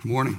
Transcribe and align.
Good 0.00 0.12
morning. 0.12 0.38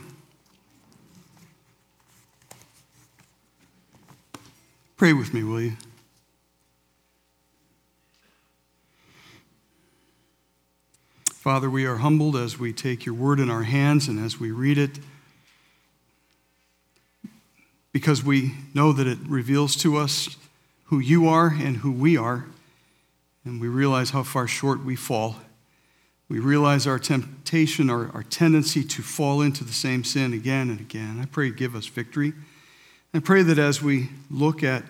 Pray 4.95 5.11
with 5.11 5.33
me, 5.33 5.43
will 5.43 5.59
you? 5.59 5.73
Father, 11.25 11.69
we 11.69 11.85
are 11.85 11.97
humbled 11.97 12.37
as 12.37 12.57
we 12.57 12.71
take 12.71 13.05
your 13.05 13.15
word 13.15 13.41
in 13.41 13.49
our 13.49 13.63
hands 13.63 14.07
and 14.07 14.17
as 14.17 14.39
we 14.39 14.49
read 14.49 14.77
it 14.77 14.99
because 17.91 18.23
we 18.23 18.53
know 18.73 18.93
that 18.93 19.07
it 19.07 19.17
reveals 19.27 19.75
to 19.75 19.97
us 19.97 20.37
who 20.85 20.99
you 20.99 21.27
are 21.27 21.49
and 21.49 21.77
who 21.77 21.91
we 21.91 22.15
are, 22.15 22.45
and 23.43 23.59
we 23.59 23.67
realize 23.67 24.11
how 24.11 24.23
far 24.23 24.47
short 24.47 24.85
we 24.85 24.95
fall. 24.95 25.35
We 26.29 26.37
realize 26.39 26.85
our 26.85 26.99
temptation, 26.99 27.89
our, 27.89 28.11
our 28.13 28.23
tendency 28.23 28.83
to 28.83 29.01
fall 29.01 29.41
into 29.41 29.63
the 29.63 29.73
same 29.73 30.03
sin 30.03 30.31
again 30.31 30.69
and 30.69 30.79
again. 30.79 31.19
I 31.19 31.25
pray 31.25 31.49
give 31.49 31.75
us 31.75 31.87
victory. 31.87 32.33
I 33.13 33.19
pray 33.19 33.41
that 33.41 33.57
as 33.57 33.81
we 33.81 34.09
look 34.29 34.63
at 34.63 34.83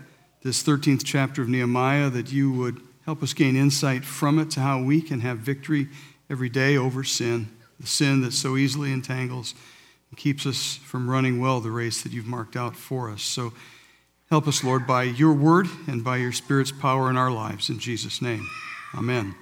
this 0.43 0.61
13th 0.61 1.03
chapter 1.05 1.41
of 1.41 1.47
Nehemiah, 1.47 2.09
that 2.09 2.31
you 2.33 2.51
would 2.51 2.81
help 3.05 3.23
us 3.23 3.33
gain 3.33 3.55
insight 3.55 4.03
from 4.03 4.37
it 4.37 4.51
to 4.51 4.59
how 4.59 4.83
we 4.83 5.01
can 5.01 5.21
have 5.21 5.37
victory 5.39 5.87
every 6.29 6.49
day 6.49 6.75
over 6.75 7.05
sin, 7.05 7.47
the 7.79 7.87
sin 7.87 8.21
that 8.21 8.33
so 8.33 8.57
easily 8.57 8.91
entangles 8.91 9.55
and 10.09 10.17
keeps 10.17 10.45
us 10.45 10.75
from 10.83 11.09
running 11.09 11.39
well 11.39 11.61
the 11.61 11.71
race 11.71 12.01
that 12.01 12.11
you've 12.11 12.25
marked 12.25 12.57
out 12.57 12.75
for 12.75 13.09
us. 13.09 13.21
So 13.21 13.53
help 14.29 14.45
us, 14.45 14.63
Lord, 14.63 14.85
by 14.85 15.03
your 15.03 15.33
word 15.33 15.67
and 15.87 16.03
by 16.03 16.17
your 16.17 16.33
Spirit's 16.33 16.73
power 16.73 17.09
in 17.09 17.15
our 17.15 17.31
lives. 17.31 17.69
In 17.69 17.79
Jesus' 17.79 18.21
name, 18.21 18.45
amen. 18.93 19.35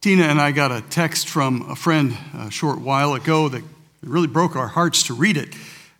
Tina 0.00 0.22
and 0.22 0.40
I 0.40 0.50
got 0.50 0.72
a 0.72 0.80
text 0.80 1.28
from 1.28 1.70
a 1.70 1.76
friend 1.76 2.16
a 2.32 2.50
short 2.50 2.80
while 2.80 3.12
ago 3.12 3.50
that 3.50 3.62
really 4.02 4.28
broke 4.28 4.56
our 4.56 4.68
hearts 4.68 5.02
to 5.08 5.14
read 5.14 5.36
it. 5.36 5.54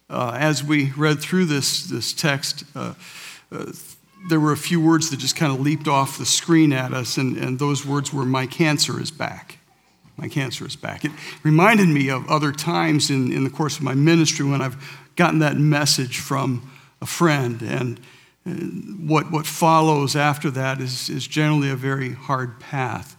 Uh, 0.08 0.34
as 0.41 0.64
we 0.64 0.91
read 0.92 1.20
through 1.20 1.44
this, 1.44 1.84
this 1.84 2.14
text, 2.14 2.64
uh, 2.74 2.94
uh, 3.52 3.66
there 4.30 4.41
were 4.41 4.52
a 4.52 4.56
few 4.56 4.80
words 4.80 5.11
that 5.11 5.19
just 5.19 5.36
kind 5.36 5.52
of 5.52 5.61
leaped 5.61 5.86
off 5.86 6.16
the 6.16 6.24
screen 6.24 6.72
at 6.72 6.94
us, 6.94 7.19
and, 7.19 7.36
and 7.36 7.58
those 7.58 7.84
words 7.84 8.11
were, 8.11 8.24
My 8.24 8.47
cancer 8.47 8.98
is 8.98 9.11
back. 9.11 9.58
My 10.17 10.28
cancer 10.28 10.67
is 10.67 10.77
back. 10.77 11.05
It 11.05 11.12
reminded 11.42 11.89
me 11.91 12.08
of 12.08 12.27
other 12.27 12.52
times 12.52 13.11
in, 13.11 13.30
in 13.30 13.44
the 13.44 13.50
course 13.50 13.77
of 13.77 13.83
my 13.83 13.92
ministry 13.92 14.46
when 14.46 14.62
I've 14.62 14.98
gotten 15.17 15.41
that 15.41 15.58
message 15.58 16.20
from 16.20 16.70
a 17.02 17.06
friend, 17.06 17.61
and 17.61 18.00
uh, 18.46 18.52
what, 19.06 19.30
what 19.30 19.44
follows 19.44 20.17
after 20.17 20.50
that 20.52 20.80
is, 20.80 21.11
is 21.11 21.27
generally 21.27 21.69
a 21.69 21.77
very 21.77 22.14
hard 22.14 22.61
path. 22.61 23.19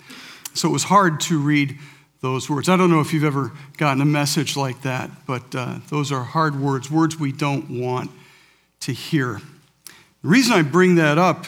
So 0.54 0.70
it 0.70 0.72
was 0.72 0.84
hard 0.84 1.20
to 1.22 1.40
read 1.40 1.78
those 2.22 2.50
words. 2.50 2.70
I 2.70 2.78
don't 2.78 2.92
know 2.92 3.00
if 3.00 3.14
you've 3.14 3.24
ever 3.24 3.52
gotten 3.78 4.02
a 4.02 4.06
message 4.06 4.56
like 4.56 4.84
that, 4.84 5.10
but 5.26 5.56
uh, 5.56 5.80
those 5.90 6.12
are 6.12 6.24
hard 6.24 6.60
words, 6.60 6.90
words 6.92 7.20
we 7.20 7.32
don't 7.32 7.82
want 7.82 8.12
to 8.82 8.94
hear. 8.94 9.42
The 10.22 10.28
reason 10.28 10.54
I 10.54 10.62
bring 10.62 10.96
that 10.96 11.18
up 11.18 11.46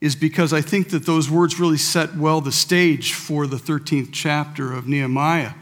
is 0.00 0.16
because 0.16 0.52
I 0.52 0.60
think 0.60 0.90
that 0.90 1.06
those 1.06 1.30
words 1.30 1.58
really 1.58 1.78
set 1.78 2.16
well 2.16 2.40
the 2.40 2.52
stage 2.52 3.14
for 3.14 3.46
the 3.46 3.56
13th 3.56 4.10
chapter 4.12 4.72
of 4.72 4.86
Nehemiah. 4.86 5.52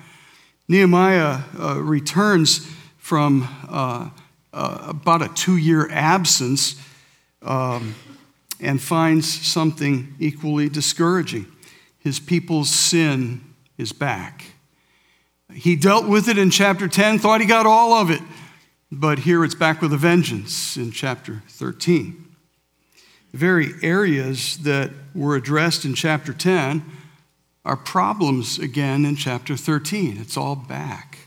Nehemiah 0.67 1.41
uh, 1.59 1.81
returns 1.81 2.67
from 2.99 3.49
uh, 3.69 4.11
uh 4.53 4.87
about 4.89 5.23
a 5.23 5.29
two 5.29 5.57
year 5.57 5.89
absence 5.91 6.81
um, 7.43 7.95
and 8.61 8.81
finds 8.81 9.47
something 9.47 10.15
equally 10.19 10.69
discouraging 10.69 11.47
his 11.99 12.21
people's 12.21 12.71
sin 12.71 13.55
is 13.77 13.93
back. 13.93 14.45
He 15.53 15.77
dealt 15.77 16.07
with 16.07 16.29
it 16.29 16.39
in 16.39 16.51
chapter 16.51 16.89
10, 16.89 17.19
thought 17.19 17.41
he 17.41 17.47
got 17.47 17.67
all 17.67 17.95
of 17.95 18.11
it, 18.11 18.21
but 18.91 19.21
here 19.21 19.45
it's 19.45 19.55
back 19.55 19.81
with 19.81 19.93
a 19.93 19.97
vengeance 19.97 20.77
in 20.77 20.93
chapter 20.93 21.43
13. 21.49 22.25
The 23.33 23.39
very 23.39 23.73
areas 23.83 24.59
that 24.59 24.91
were 25.15 25.37
addressed 25.37 25.85
in 25.85 25.95
chapter 25.95 26.33
10 26.33 26.83
are 27.65 27.77
problems 27.77 28.59
again 28.59 29.05
in 29.05 29.17
chapter 29.17 29.57
13. 29.57 30.17
It's 30.19 30.37
all 30.37 30.57
back. 30.57 31.19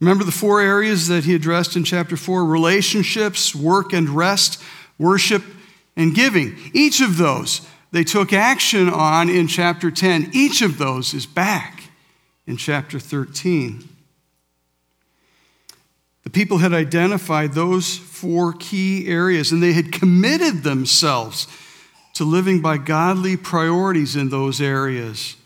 Remember 0.00 0.24
the 0.24 0.32
four 0.32 0.60
areas 0.60 1.08
that 1.08 1.24
he 1.24 1.34
addressed 1.34 1.76
in 1.76 1.84
chapter 1.84 2.16
4 2.16 2.44
relationships, 2.44 3.54
work 3.54 3.92
and 3.92 4.08
rest, 4.08 4.62
worship, 4.98 5.42
and 5.96 6.14
giving. 6.14 6.56
Each 6.72 7.00
of 7.00 7.16
those 7.16 7.66
they 7.92 8.04
took 8.04 8.32
action 8.32 8.88
on 8.88 9.28
in 9.28 9.48
chapter 9.48 9.90
10. 9.90 10.30
Each 10.32 10.62
of 10.62 10.78
those 10.78 11.12
is 11.14 11.26
back 11.26 11.84
in 12.46 12.56
chapter 12.56 12.98
13. 12.98 13.88
The 16.22 16.30
people 16.30 16.58
had 16.58 16.72
identified 16.72 17.52
those 17.52 17.96
four 17.96 18.52
key 18.52 19.08
areas 19.08 19.50
and 19.50 19.62
they 19.62 19.72
had 19.72 19.90
committed 19.92 20.62
themselves 20.62 21.48
to 22.14 22.24
living 22.24 22.60
by 22.60 22.78
godly 22.78 23.36
priorities 23.36 24.14
in 24.14 24.28
those 24.28 24.60
areas. 24.60 25.36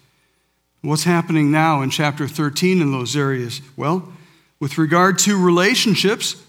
What's 0.83 1.05
happening 1.05 1.51
now 1.51 1.81
in 1.81 1.91
chapter 1.91 2.29
13 2.29 2.83
in 2.83 2.93
those 2.93 3.17
areas? 3.17 3.63
Well, 3.77 4.13
with 4.61 4.77
regard 4.77 5.19
to 5.21 5.43
relationships, 5.43 6.43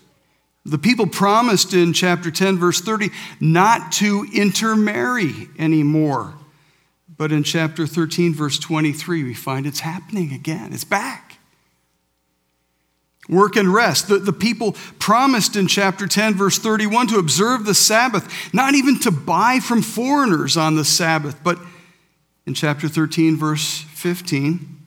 the 0.65 0.79
people 0.79 1.05
promised 1.05 1.73
in 1.73 1.93
chapter 1.93 2.31
10, 2.31 2.57
verse 2.57 2.81
30, 2.81 3.11
not 3.39 3.91
to 3.93 4.27
intermarry 4.33 5.47
anymore. 5.59 6.33
But 7.17 7.31
in 7.31 7.43
chapter 7.43 7.85
13, 7.85 8.33
verse 8.33 8.57
23, 8.57 9.23
we 9.23 9.33
find 9.33 9.67
it's 9.67 9.81
happening 9.81 10.33
again. 10.33 10.73
It's 10.73 10.83
back. 10.83 11.37
Work 13.29 13.55
and 13.55 13.73
rest. 13.73 14.07
The, 14.07 14.17
the 14.17 14.33
people 14.33 14.73
promised 14.99 15.55
in 15.55 15.67
chapter 15.67 16.07
10, 16.07 16.33
verse 16.33 16.57
31, 16.57 17.07
to 17.07 17.19
observe 17.19 17.65
the 17.65 17.73
Sabbath, 17.73 18.53
not 18.53 18.73
even 18.73 18.99
to 19.01 19.11
buy 19.11 19.59
from 19.59 19.81
foreigners 19.81 20.57
on 20.57 20.75
the 20.75 20.85
Sabbath. 20.85 21.43
But 21.43 21.59
in 22.45 22.55
chapter 22.55 22.87
13, 22.87 23.37
verse 23.37 23.81
15, 23.93 24.77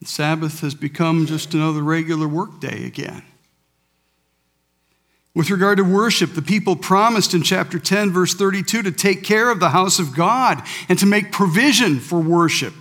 the 0.00 0.06
Sabbath 0.06 0.60
has 0.60 0.74
become 0.74 1.26
just 1.26 1.54
another 1.54 1.82
regular 1.82 2.28
workday 2.28 2.86
again. 2.86 3.22
With 5.38 5.50
regard 5.50 5.78
to 5.78 5.84
worship, 5.84 6.34
the 6.34 6.42
people 6.42 6.74
promised 6.74 7.32
in 7.32 7.44
chapter 7.44 7.78
10, 7.78 8.10
verse 8.10 8.34
32, 8.34 8.82
to 8.82 8.90
take 8.90 9.22
care 9.22 9.52
of 9.52 9.60
the 9.60 9.68
house 9.68 10.00
of 10.00 10.16
God 10.16 10.60
and 10.88 10.98
to 10.98 11.06
make 11.06 11.30
provision 11.30 12.00
for 12.00 12.18
worship. 12.18 12.74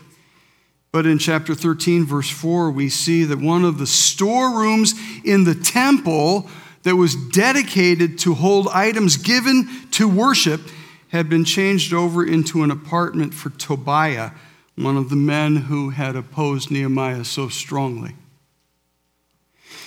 But 0.91 1.06
in 1.06 1.19
chapter 1.19 1.53
13, 1.53 2.03
verse 2.03 2.31
4, 2.31 2.72
we 2.72 2.90
see 2.90 3.25
that 3.25 3.38
one 3.38 3.63
of 3.63 3.78
the 3.78 3.85
storerooms 3.85 4.95
in 5.23 5.44
the 5.44 5.53
temple 5.53 6.50
that 6.81 6.95
was 6.95 7.16
dedicated 7.29 8.18
to 8.22 8.34
hold 8.34 8.69
items 8.69 9.18
given 9.18 9.69
to 9.91 10.09
worship 10.09 10.62
had 11.09 11.29
been 11.29 11.45
changed 11.45 11.94
over 11.94 12.25
into 12.25 12.63
an 12.63 12.72
apartment 12.72 13.35
for 13.35 13.51
Tobiah, 13.51 14.31
one 14.75 14.97
of 14.97 15.12
the 15.12 15.16
men 15.16 15.57
who 15.57 15.91
had 15.91 16.16
opposed 16.16 16.72
Nehemiah 16.72 17.24
so 17.24 17.50
strongly. 17.50 18.16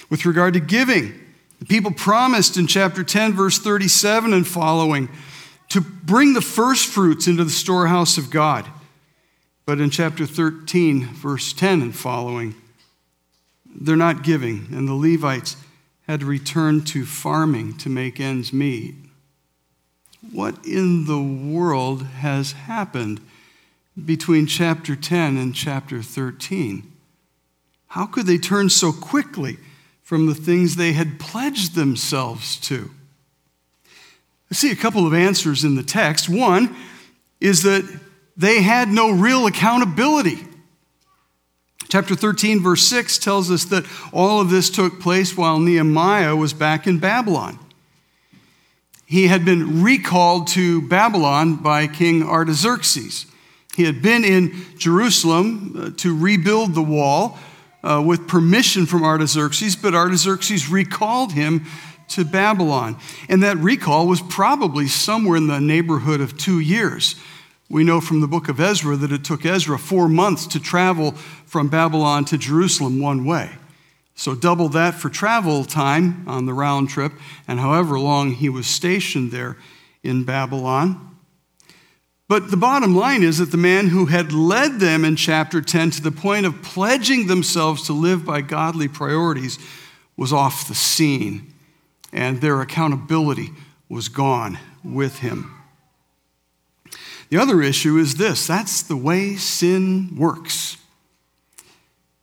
With 0.09 0.25
regard 0.25 0.55
to 0.55 0.61
giving, 0.61 1.21
the 1.61 1.67
people 1.67 1.93
promised 1.93 2.57
in 2.57 2.67
chapter 2.67 3.05
10, 3.05 3.35
verse 3.35 3.59
37 3.59 4.33
and 4.33 4.47
following, 4.49 5.09
to 5.69 5.81
bring 5.81 6.33
the 6.33 6.41
first 6.41 6.89
fruits 6.89 7.27
into 7.27 7.45
the 7.45 7.51
storehouse 7.51 8.19
of 8.19 8.31
God. 8.31 8.67
But 9.67 9.79
in 9.79 9.91
chapter 9.91 10.27
13, 10.27 11.05
verse 11.05 11.53
10 11.53 11.83
and 11.83 11.95
following, 11.95 12.55
they're 13.73 13.95
not 13.95 14.25
giving, 14.25 14.67
and 14.73 14.89
the 14.89 14.95
Levites 14.95 15.57
had 16.09 16.21
to 16.21 16.27
return 16.27 16.83
to 16.87 17.05
farming 17.05 17.77
to 17.79 17.89
make 17.89 18.19
ends 18.19 18.53
meet. 18.53 18.95
What 20.33 20.65
in 20.67 21.07
the 21.07 21.21
world 21.21 22.03
has 22.03 22.53
happened 22.53 23.21
between 24.03 24.47
chapter 24.47 24.97
10 24.97 25.37
and 25.37 25.55
chapter 25.55 26.03
13? 26.03 26.91
How 27.89 28.07
could 28.07 28.27
they 28.27 28.39
turn 28.39 28.71
so 28.71 28.93
quickly? 28.93 29.59
From 30.11 30.27
the 30.27 30.35
things 30.35 30.75
they 30.75 30.93
had 30.93 31.21
pledged 31.21 31.77
themselves 31.77 32.57
to? 32.57 32.91
I 34.51 34.57
see 34.57 34.73
a 34.73 34.75
couple 34.75 35.07
of 35.07 35.15
answers 35.15 35.63
in 35.63 35.77
the 35.77 35.85
text. 35.85 36.29
One 36.29 36.75
is 37.41 37.63
that 37.63 37.89
they 38.37 38.61
had 38.61 38.89
no 38.89 39.13
real 39.13 39.47
accountability. 39.47 40.41
Chapter 41.89 42.17
13, 42.17 42.61
verse 42.61 42.83
6 42.83 43.19
tells 43.19 43.53
us 43.53 43.67
that 43.67 43.87
all 44.13 44.41
of 44.41 44.51
this 44.51 44.69
took 44.69 44.99
place 44.99 45.37
while 45.37 45.61
Nehemiah 45.61 46.35
was 46.35 46.55
back 46.55 46.89
in 46.89 46.99
Babylon. 46.99 47.61
He 49.07 49.29
had 49.29 49.45
been 49.45 49.85
recalled 49.85 50.49
to 50.49 50.83
Babylon 50.89 51.55
by 51.55 51.87
King 51.87 52.25
Artaxerxes. 52.25 53.27
He 53.77 53.85
had 53.85 54.03
been 54.03 54.25
in 54.25 54.77
Jerusalem 54.77 55.77
uh, 55.79 55.91
to 55.99 56.19
rebuild 56.19 56.75
the 56.75 56.83
wall, 56.83 57.39
uh, 57.83 58.03
with 58.05 58.29
permission 58.29 58.87
from 58.87 59.05
Artaxerxes, 59.05 59.77
but 59.77 59.95
Artaxerxes 59.95 60.69
recalled 60.69 61.33
him 61.33 61.65
to 62.09 62.25
Babylon. 62.25 62.97
And 63.29 63.43
that 63.43 63.57
recall 63.59 64.07
was 64.07 64.21
probably 64.21 64.89
somewhere 64.89 65.37
in 65.37 65.47
the 65.47 65.61
neighborhood 65.61 66.21
of 66.21 66.37
two 66.37 66.61
years. 66.61 67.15
We 67.69 67.85
know 67.85 68.01
from 68.01 68.21
the 68.21 68.27
book 68.27 68.49
of 68.49 68.59
Ezra 68.59 68.97
that 68.97 69.13
it 69.13 69.25
took 69.25 69.47
Ezra 69.47 69.79
four 69.79 70.09
months 70.09 70.47
to 70.49 70.61
travel 70.61 71.13
from 71.47 71.69
Babylon 71.69 72.25
to 72.27 72.39
Jerusalem 72.39 73.01
one 73.01 73.25
way. 73.25 73.51
So, 74.17 74.35
double 74.35 74.69
that 74.71 74.95
for 74.97 75.09
travel 75.09 75.65
time 75.65 76.29
on 76.29 76.45
the 76.45 76.53
round 76.53 76.91
trip, 76.91 77.13
and 77.49 77.59
however 77.59 77.99
long 77.99 78.33
he 78.33 78.51
was 78.51 78.67
stationed 78.67 79.31
there 79.31 79.57
in 80.03 80.25
Babylon. 80.25 81.10
But 82.31 82.53
the 82.53 82.57
bottom 82.57 82.95
line 82.95 83.25
is 83.25 83.39
that 83.39 83.51
the 83.51 83.57
man 83.57 83.89
who 83.89 84.07
had 84.07 84.33
led 84.33 84.79
them 84.79 85.05
in 85.05 85.17
chapter 85.17 85.61
10 85.61 85.91
to 85.91 86.01
the 86.01 86.13
point 86.13 86.47
of 86.47 86.63
pledging 86.63 87.27
themselves 87.27 87.83
to 87.87 87.93
live 87.93 88.25
by 88.25 88.41
godly 88.41 88.87
priorities 88.87 89.59
was 90.17 90.33
off 90.33 90.69
the 90.69 90.75
scene, 90.77 91.53
and 92.13 92.41
their 92.41 92.61
accountability 92.61 93.49
was 93.89 94.09
gone 94.09 94.61
with 94.85 95.19
him. 95.19 95.53
The 97.31 97.37
other 97.39 97.63
issue 97.63 97.97
is 97.97 98.15
this 98.15 98.47
that's 98.47 98.83
the 98.83 98.97
way 98.97 99.35
sin 99.35 100.15
works. 100.17 100.77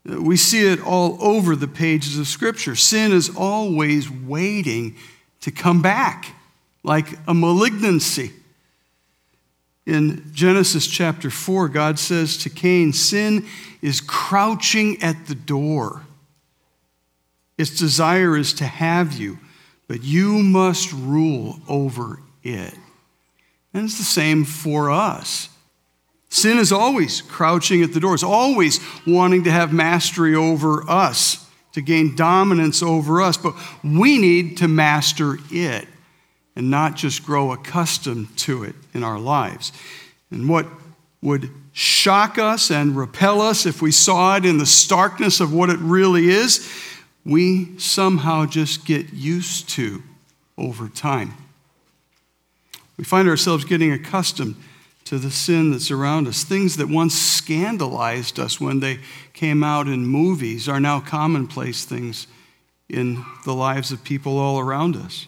We 0.06 0.38
see 0.38 0.66
it 0.72 0.80
all 0.80 1.18
over 1.20 1.54
the 1.54 1.68
pages 1.68 2.18
of 2.18 2.28
Scripture. 2.28 2.78
Sin 2.78 3.12
is 3.12 3.30
always 3.36 4.10
waiting 4.10 4.96
to 5.42 5.52
come 5.52 5.82
back, 5.82 6.34
like 6.82 7.08
a 7.28 7.34
malignancy. 7.34 8.32
In 9.88 10.30
Genesis 10.34 10.86
chapter 10.86 11.30
4, 11.30 11.70
God 11.70 11.98
says 11.98 12.36
to 12.40 12.50
Cain, 12.50 12.92
Sin 12.92 13.46
is 13.82 14.02
crouching 14.02 15.02
at 15.02 15.28
the 15.28 15.34
door. 15.34 16.06
Its 17.58 17.80
desire 17.80 18.36
is 18.36 18.52
to 18.56 18.66
have 18.66 19.14
you, 19.14 19.40
but 19.88 20.04
you 20.04 20.40
must 20.40 20.92
rule 20.92 21.62
over 21.70 22.20
it. 22.44 22.74
And 23.74 23.86
it's 23.86 23.98
the 23.98 24.04
same 24.04 24.44
for 24.44 24.92
us. 24.92 25.48
Sin 26.28 26.58
is 26.58 26.74
always 26.74 27.22
crouching 27.22 27.82
at 27.82 27.94
the 27.94 28.02
door, 28.02 28.14
it's 28.14 28.24
always 28.24 28.82
wanting 29.08 29.46
to 29.46 29.52
have 29.52 29.72
mastery 29.72 30.36
over 30.36 30.84
us, 30.90 31.50
to 31.72 31.82
gain 31.82 32.14
dominance 32.14 32.84
over 32.84 33.22
us. 33.22 33.38
But 33.38 33.56
we 33.86 34.18
need 34.18 34.58
to 34.58 34.68
master 34.68 35.38
it 35.50 35.88
and 36.58 36.72
not 36.72 36.96
just 36.96 37.24
grow 37.24 37.52
accustomed 37.52 38.36
to 38.36 38.64
it 38.64 38.74
in 38.96 39.04
our 39.04 39.20
lives. 39.20 39.72
And 40.32 40.50
what 40.50 40.66
would 41.22 41.52
shock 41.72 42.40
us 42.40 42.72
and 42.72 42.98
repel 42.98 43.42
us 43.42 43.68
if 43.68 43.80
we 43.80 43.92
saw 43.92 44.38
it 44.38 44.44
in 44.44 44.58
the 44.58 44.66
starkness 44.66 45.40
of 45.40 45.54
what 45.54 45.70
it 45.70 45.78
really 45.78 46.30
is, 46.30 46.68
we 47.24 47.78
somehow 47.78 48.48
just 48.48 48.86
get 48.86 49.14
used 49.14 49.70
to 49.70 50.02
over 50.58 50.90
time. 50.90 51.36
We 52.98 53.04
find 53.04 53.30
ourselves 53.30 53.64
getting 53.64 53.92
accustomed 53.92 54.56
to 55.06 55.20
the 55.20 55.30
sin 55.30 55.70
that's 55.70 55.92
around 55.92 56.28
us. 56.28 56.44
Things 56.44 56.78
that 56.78 56.90
once 56.90 57.14
scandalized 57.14 58.40
us 58.40 58.60
when 58.60 58.80
they 58.80 58.98
came 59.34 59.64
out 59.64 59.88
in 59.88 60.08
movies 60.08 60.68
are 60.68 60.80
now 60.80 61.02
commonplace 61.02 61.86
things 61.86 62.26
in 62.90 63.24
the 63.46 63.54
lives 63.54 63.92
of 63.92 64.04
people 64.04 64.40
all 64.40 64.58
around 64.58 64.96
us. 64.96 65.28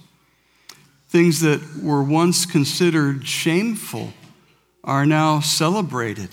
Things 1.09 1.39
that 1.41 1.61
were 1.81 2.03
once 2.03 2.45
considered 2.45 3.27
shameful 3.27 4.13
are 4.83 5.07
now 5.07 5.39
celebrated, 5.39 6.29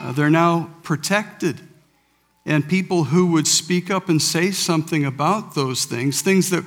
uh, 0.00 0.12
they're 0.12 0.28
now 0.28 0.70
protected. 0.82 1.60
And 2.46 2.68
people 2.68 3.04
who 3.04 3.26
would 3.32 3.46
speak 3.46 3.90
up 3.90 4.08
and 4.08 4.20
say 4.20 4.50
something 4.50 5.04
about 5.04 5.54
those 5.54 5.84
things, 5.84 6.22
things 6.22 6.50
that 6.50 6.64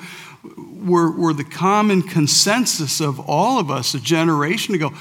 were, 0.85 1.11
were 1.11 1.33
the 1.33 1.43
common 1.43 2.01
consensus 2.01 3.01
of 3.01 3.19
all 3.19 3.59
of 3.59 3.69
us 3.71 3.93
a 3.93 3.99
generation 3.99 4.75
ago, 4.75 4.91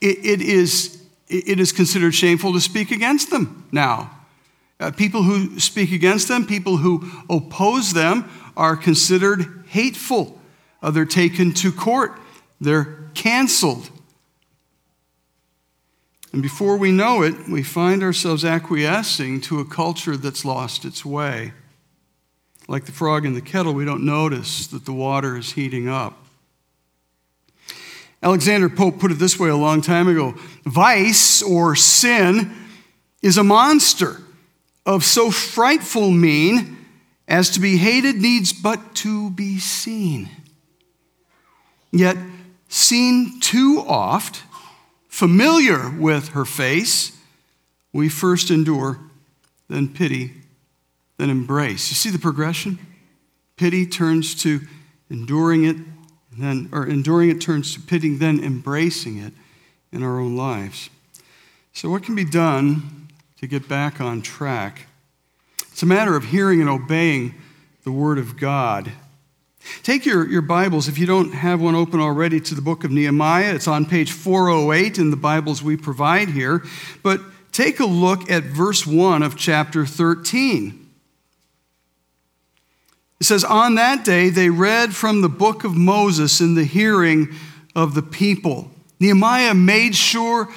it, 0.00 0.24
it, 0.24 0.40
is, 0.40 1.02
it 1.28 1.60
is 1.60 1.72
considered 1.72 2.14
shameful 2.14 2.52
to 2.52 2.60
speak 2.60 2.90
against 2.90 3.30
them 3.30 3.66
now. 3.72 4.10
Uh, 4.78 4.90
people 4.90 5.22
who 5.22 5.58
speak 5.58 5.92
against 5.92 6.28
them, 6.28 6.46
people 6.46 6.78
who 6.78 7.10
oppose 7.28 7.92
them, 7.92 8.30
are 8.56 8.76
considered 8.76 9.64
hateful. 9.68 10.40
Uh, 10.82 10.90
they're 10.90 11.04
taken 11.04 11.52
to 11.52 11.72
court, 11.72 12.18
they're 12.60 13.10
canceled. 13.14 13.90
And 16.32 16.42
before 16.42 16.76
we 16.76 16.92
know 16.92 17.22
it, 17.22 17.48
we 17.48 17.62
find 17.62 18.02
ourselves 18.02 18.44
acquiescing 18.44 19.40
to 19.42 19.60
a 19.60 19.64
culture 19.64 20.16
that's 20.16 20.44
lost 20.44 20.84
its 20.84 21.04
way. 21.04 21.52
Like 22.68 22.84
the 22.84 22.92
frog 22.92 23.24
in 23.24 23.34
the 23.34 23.40
kettle, 23.40 23.72
we 23.72 23.84
don't 23.84 24.04
notice 24.04 24.66
that 24.66 24.84
the 24.84 24.92
water 24.92 25.36
is 25.36 25.52
heating 25.52 25.88
up. 25.88 26.26
Alexander 28.22 28.68
Pope 28.68 28.98
put 28.98 29.12
it 29.12 29.18
this 29.18 29.38
way 29.38 29.48
a 29.48 29.56
long 29.56 29.80
time 29.80 30.08
ago 30.08 30.34
Vice 30.64 31.42
or 31.42 31.76
sin 31.76 32.52
is 33.22 33.38
a 33.38 33.44
monster 33.44 34.20
of 34.84 35.04
so 35.04 35.30
frightful 35.30 36.10
mien 36.10 36.76
as 37.28 37.50
to 37.50 37.60
be 37.60 37.76
hated 37.76 38.16
needs 38.16 38.52
but 38.52 38.94
to 38.94 39.30
be 39.30 39.58
seen. 39.58 40.28
Yet, 41.92 42.16
seen 42.68 43.40
too 43.40 43.84
oft, 43.86 44.42
familiar 45.08 45.90
with 45.90 46.30
her 46.30 46.44
face, 46.44 47.16
we 47.92 48.08
first 48.08 48.50
endure, 48.50 49.00
then 49.68 49.88
pity, 49.88 50.34
then 51.16 51.30
embrace. 51.30 51.88
You 51.88 51.94
see 51.94 52.10
the 52.10 52.18
progression? 52.18 52.78
Pity 53.56 53.86
turns 53.86 54.34
to 54.42 54.60
enduring 55.08 55.64
it, 55.64 55.76
then, 56.38 56.68
or 56.72 56.86
enduring 56.86 57.30
it 57.30 57.40
turns 57.40 57.72
to 57.74 57.80
pitying, 57.80 58.18
then 58.18 58.42
embracing 58.42 59.16
it 59.16 59.32
in 59.92 60.02
our 60.02 60.20
own 60.20 60.36
lives. 60.36 60.90
So, 61.72 61.88
what 61.90 62.02
can 62.02 62.14
be 62.14 62.24
done 62.24 63.08
to 63.38 63.46
get 63.46 63.68
back 63.68 64.00
on 64.00 64.22
track? 64.22 64.86
It's 65.72 65.82
a 65.82 65.86
matter 65.86 66.16
of 66.16 66.24
hearing 66.24 66.60
and 66.60 66.70
obeying 66.70 67.34
the 67.84 67.92
Word 67.92 68.18
of 68.18 68.36
God. 68.36 68.92
Take 69.82 70.06
your, 70.06 70.28
your 70.28 70.42
Bibles, 70.42 70.88
if 70.88 70.98
you 70.98 71.06
don't 71.06 71.32
have 71.32 71.60
one 71.60 71.74
open 71.74 72.00
already, 72.00 72.40
to 72.40 72.54
the 72.54 72.62
book 72.62 72.84
of 72.84 72.90
Nehemiah. 72.90 73.54
It's 73.54 73.68
on 73.68 73.86
page 73.86 74.12
408 74.12 74.98
in 74.98 75.10
the 75.10 75.16
Bibles 75.16 75.62
we 75.62 75.76
provide 75.76 76.28
here. 76.28 76.62
But 77.02 77.20
take 77.52 77.80
a 77.80 77.86
look 77.86 78.30
at 78.30 78.44
verse 78.44 78.86
1 78.86 79.22
of 79.22 79.36
chapter 79.36 79.86
13. 79.86 80.86
It 83.20 83.24
says, 83.24 83.44
On 83.44 83.74
that 83.76 84.04
day 84.04 84.28
they 84.28 84.50
read 84.50 84.94
from 84.94 85.22
the 85.22 85.28
book 85.28 85.64
of 85.64 85.74
Moses 85.74 86.40
in 86.40 86.54
the 86.54 86.64
hearing 86.64 87.34
of 87.74 87.94
the 87.94 88.02
people. 88.02 88.70
Nehemiah 89.00 89.54
made 89.54 89.94
sure 89.94 90.48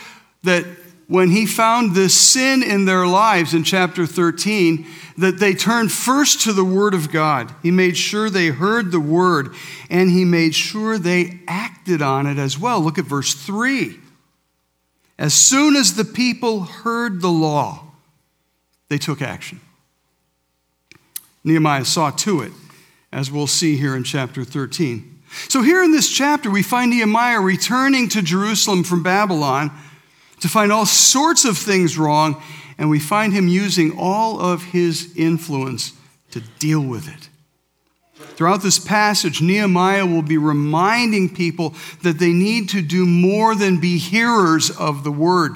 that 0.43 0.65
when 1.09 1.31
he 1.31 1.47
found 1.47 1.95
this 1.95 2.13
sin 2.13 2.61
in 2.61 2.85
their 2.85 3.07
lives 3.07 3.55
in 3.55 3.63
chapter 3.63 4.05
13, 4.05 4.85
that 5.17 5.39
they 5.39 5.55
turned 5.55 5.91
first 5.91 6.41
to 6.41 6.53
the 6.53 6.63
Word 6.63 6.93
of 6.93 7.11
God. 7.11 7.51
He 7.63 7.71
made 7.71 7.97
sure 7.97 8.29
they 8.29 8.49
heard 8.49 8.91
the 8.91 8.99
Word, 8.99 9.55
and 9.89 10.11
he 10.11 10.23
made 10.23 10.53
sure 10.53 10.99
they 10.99 11.39
acted 11.47 12.03
on 12.03 12.27
it 12.27 12.37
as 12.37 12.59
well. 12.59 12.79
Look 12.79 12.99
at 12.99 13.05
verse 13.05 13.33
3. 13.33 13.99
As 15.17 15.33
soon 15.33 15.75
as 15.75 15.95
the 15.95 16.05
people 16.05 16.61
heard 16.61 17.21
the 17.21 17.31
law, 17.31 17.85
they 18.89 18.99
took 18.99 19.19
action. 19.19 19.59
Nehemiah 21.43 21.85
saw 21.85 22.11
to 22.11 22.41
it, 22.41 22.51
as 23.11 23.31
we'll 23.31 23.47
see 23.47 23.77
here 23.77 23.95
in 23.95 24.03
chapter 24.03 24.43
13. 24.43 25.21
So, 25.47 25.63
here 25.63 25.83
in 25.83 25.91
this 25.91 26.09
chapter, 26.09 26.51
we 26.51 26.61
find 26.61 26.91
Nehemiah 26.91 27.39
returning 27.39 28.09
to 28.09 28.21
Jerusalem 28.21 28.83
from 28.83 29.01
Babylon 29.01 29.71
to 30.41 30.47
find 30.47 30.71
all 30.71 30.85
sorts 30.85 31.45
of 31.45 31.57
things 31.57 31.97
wrong, 31.97 32.41
and 32.77 32.89
we 32.89 32.99
find 32.99 33.33
him 33.33 33.47
using 33.47 33.97
all 33.97 34.39
of 34.39 34.63
his 34.63 35.13
influence 35.15 35.93
to 36.31 36.41
deal 36.59 36.81
with 36.81 37.07
it. 37.07 37.29
Throughout 38.35 38.61
this 38.61 38.79
passage, 38.79 39.41
Nehemiah 39.41 40.05
will 40.05 40.21
be 40.21 40.37
reminding 40.37 41.33
people 41.33 41.73
that 42.03 42.19
they 42.19 42.31
need 42.31 42.69
to 42.69 42.81
do 42.81 43.05
more 43.05 43.53
than 43.55 43.79
be 43.79 43.97
hearers 43.97 44.69
of 44.69 45.03
the 45.03 45.11
word, 45.11 45.55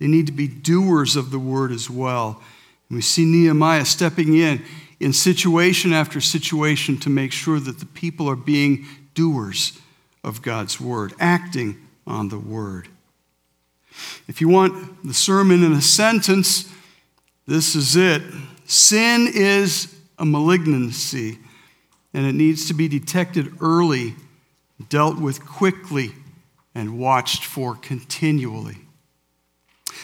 they 0.00 0.06
need 0.06 0.26
to 0.26 0.32
be 0.32 0.48
doers 0.48 1.16
of 1.16 1.30
the 1.30 1.38
word 1.38 1.72
as 1.72 1.90
well. 1.90 2.42
And 2.88 2.96
we 2.96 3.02
see 3.02 3.24
Nehemiah 3.24 3.84
stepping 3.84 4.36
in 4.36 4.64
in 5.00 5.12
situation 5.12 5.92
after 5.92 6.20
situation 6.20 6.98
to 6.98 7.10
make 7.10 7.32
sure 7.32 7.60
that 7.60 7.78
the 7.78 7.86
people 7.86 8.28
are 8.28 8.36
being 8.36 8.86
doers 9.14 9.78
of 10.24 10.42
God's 10.42 10.80
word, 10.80 11.14
acting 11.20 11.76
on 12.06 12.28
the 12.28 12.38
word. 12.38 12.88
If 14.28 14.42
you 14.42 14.48
want 14.48 15.04
the 15.04 15.14
sermon 15.14 15.64
in 15.64 15.72
a 15.72 15.80
sentence, 15.80 16.70
this 17.46 17.74
is 17.74 17.96
it. 17.96 18.22
Sin 18.66 19.30
is 19.32 19.94
a 20.18 20.26
malignancy, 20.26 21.38
and 22.12 22.26
it 22.26 22.34
needs 22.34 22.68
to 22.68 22.74
be 22.74 22.88
detected 22.88 23.50
early, 23.62 24.14
dealt 24.90 25.18
with 25.18 25.44
quickly, 25.46 26.12
and 26.74 26.98
watched 26.98 27.44
for 27.44 27.74
continually. 27.74 28.76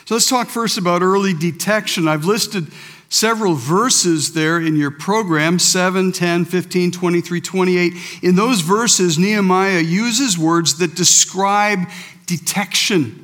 So 0.07 0.15
let's 0.15 0.29
talk 0.29 0.49
first 0.49 0.79
about 0.79 1.03
early 1.03 1.35
detection. 1.35 2.09
I've 2.09 2.25
listed 2.25 2.69
several 3.11 3.55
verses 3.55 4.33
there 4.33 4.59
in 4.59 4.77
your 4.77 4.91
program 4.91 5.59
7, 5.59 6.13
10, 6.13 6.47
15, 6.47 6.91
23, 6.91 7.41
28. 7.41 7.93
In 8.23 8.35
those 8.35 8.63
verses, 8.63 9.19
Nehemiah 9.19 9.81
uses 9.81 10.39
words 10.39 10.79
that 10.79 10.95
describe 10.95 11.81
detection. 12.27 13.24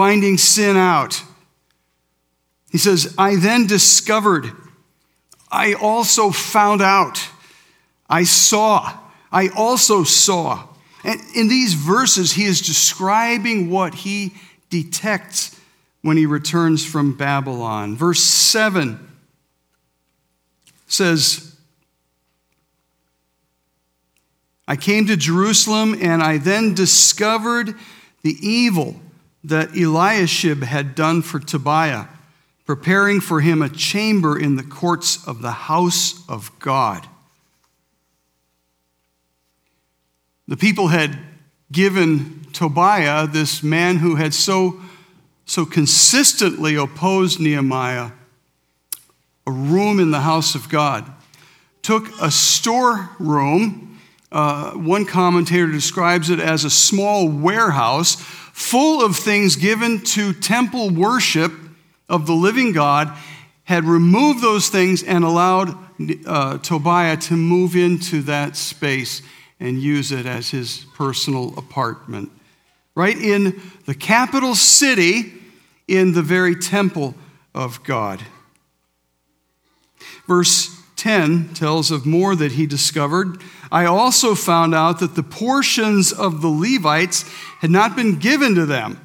Finding 0.00 0.38
sin 0.38 0.78
out. 0.78 1.22
He 2.70 2.78
says, 2.78 3.14
I 3.18 3.36
then 3.36 3.66
discovered, 3.66 4.50
I 5.52 5.74
also 5.74 6.30
found 6.30 6.80
out, 6.80 7.22
I 8.08 8.24
saw, 8.24 8.98
I 9.30 9.48
also 9.48 10.04
saw. 10.04 10.66
And 11.04 11.20
in 11.36 11.48
these 11.48 11.74
verses, 11.74 12.32
he 12.32 12.46
is 12.46 12.62
describing 12.62 13.68
what 13.68 13.94
he 13.94 14.32
detects 14.70 15.60
when 16.00 16.16
he 16.16 16.24
returns 16.24 16.82
from 16.82 17.14
Babylon. 17.14 17.94
Verse 17.94 18.22
7 18.22 19.06
says, 20.86 21.54
I 24.66 24.76
came 24.76 25.06
to 25.08 25.16
Jerusalem 25.18 25.94
and 26.00 26.22
I 26.22 26.38
then 26.38 26.72
discovered 26.72 27.74
the 28.22 28.34
evil 28.40 28.98
that 29.44 29.74
Eliashib 29.76 30.62
had 30.62 30.94
done 30.94 31.22
for 31.22 31.38
Tobiah, 31.38 32.06
preparing 32.66 33.20
for 33.20 33.40
him 33.40 33.62
a 33.62 33.68
chamber 33.68 34.38
in 34.38 34.56
the 34.56 34.62
courts 34.62 35.26
of 35.26 35.42
the 35.42 35.50
house 35.50 36.28
of 36.28 36.50
God. 36.58 37.06
The 40.46 40.56
people 40.56 40.88
had 40.88 41.18
given 41.72 42.44
Tobiah, 42.52 43.26
this 43.26 43.62
man 43.62 43.98
who 43.98 44.16
had 44.16 44.34
so, 44.34 44.80
so 45.46 45.64
consistently 45.64 46.74
opposed 46.74 47.40
Nehemiah, 47.40 48.10
a 49.46 49.52
room 49.52 50.00
in 50.00 50.10
the 50.10 50.20
house 50.20 50.54
of 50.54 50.68
God. 50.68 51.10
Took 51.82 52.10
a 52.20 52.30
storeroom 52.30 53.90
uh, 54.32 54.72
one 54.72 55.06
commentator 55.06 55.66
describes 55.66 56.30
it 56.30 56.38
as 56.38 56.64
a 56.64 56.70
small 56.70 57.28
warehouse 57.28 58.22
full 58.60 59.02
of 59.02 59.16
things 59.16 59.56
given 59.56 60.00
to 60.02 60.34
temple 60.34 60.90
worship 60.90 61.50
of 62.08 62.26
the 62.26 62.34
living 62.34 62.72
God, 62.72 63.16
had 63.64 63.84
removed 63.84 64.42
those 64.42 64.68
things 64.68 65.02
and 65.02 65.24
allowed 65.24 65.76
uh, 66.26 66.58
Tobiah 66.58 67.16
to 67.16 67.36
move 67.36 67.74
into 67.74 68.20
that 68.22 68.56
space 68.56 69.22
and 69.58 69.80
use 69.80 70.12
it 70.12 70.26
as 70.26 70.50
his 70.50 70.84
personal 70.94 71.56
apartment. 71.56 72.30
Right 72.94 73.16
in 73.16 73.60
the 73.86 73.94
capital 73.94 74.54
city, 74.54 75.32
in 75.88 76.12
the 76.12 76.22
very 76.22 76.54
temple 76.54 77.14
of 77.54 77.82
God. 77.82 78.20
Verse 80.26 80.79
10 81.00 81.54
tells 81.54 81.90
of 81.90 82.04
more 82.04 82.36
that 82.36 82.52
he 82.52 82.66
discovered. 82.66 83.40
I 83.72 83.86
also 83.86 84.34
found 84.34 84.74
out 84.74 85.00
that 85.00 85.14
the 85.14 85.22
portions 85.22 86.12
of 86.12 86.42
the 86.42 86.48
Levites 86.48 87.24
had 87.60 87.70
not 87.70 87.96
been 87.96 88.18
given 88.18 88.54
to 88.56 88.66
them, 88.66 89.00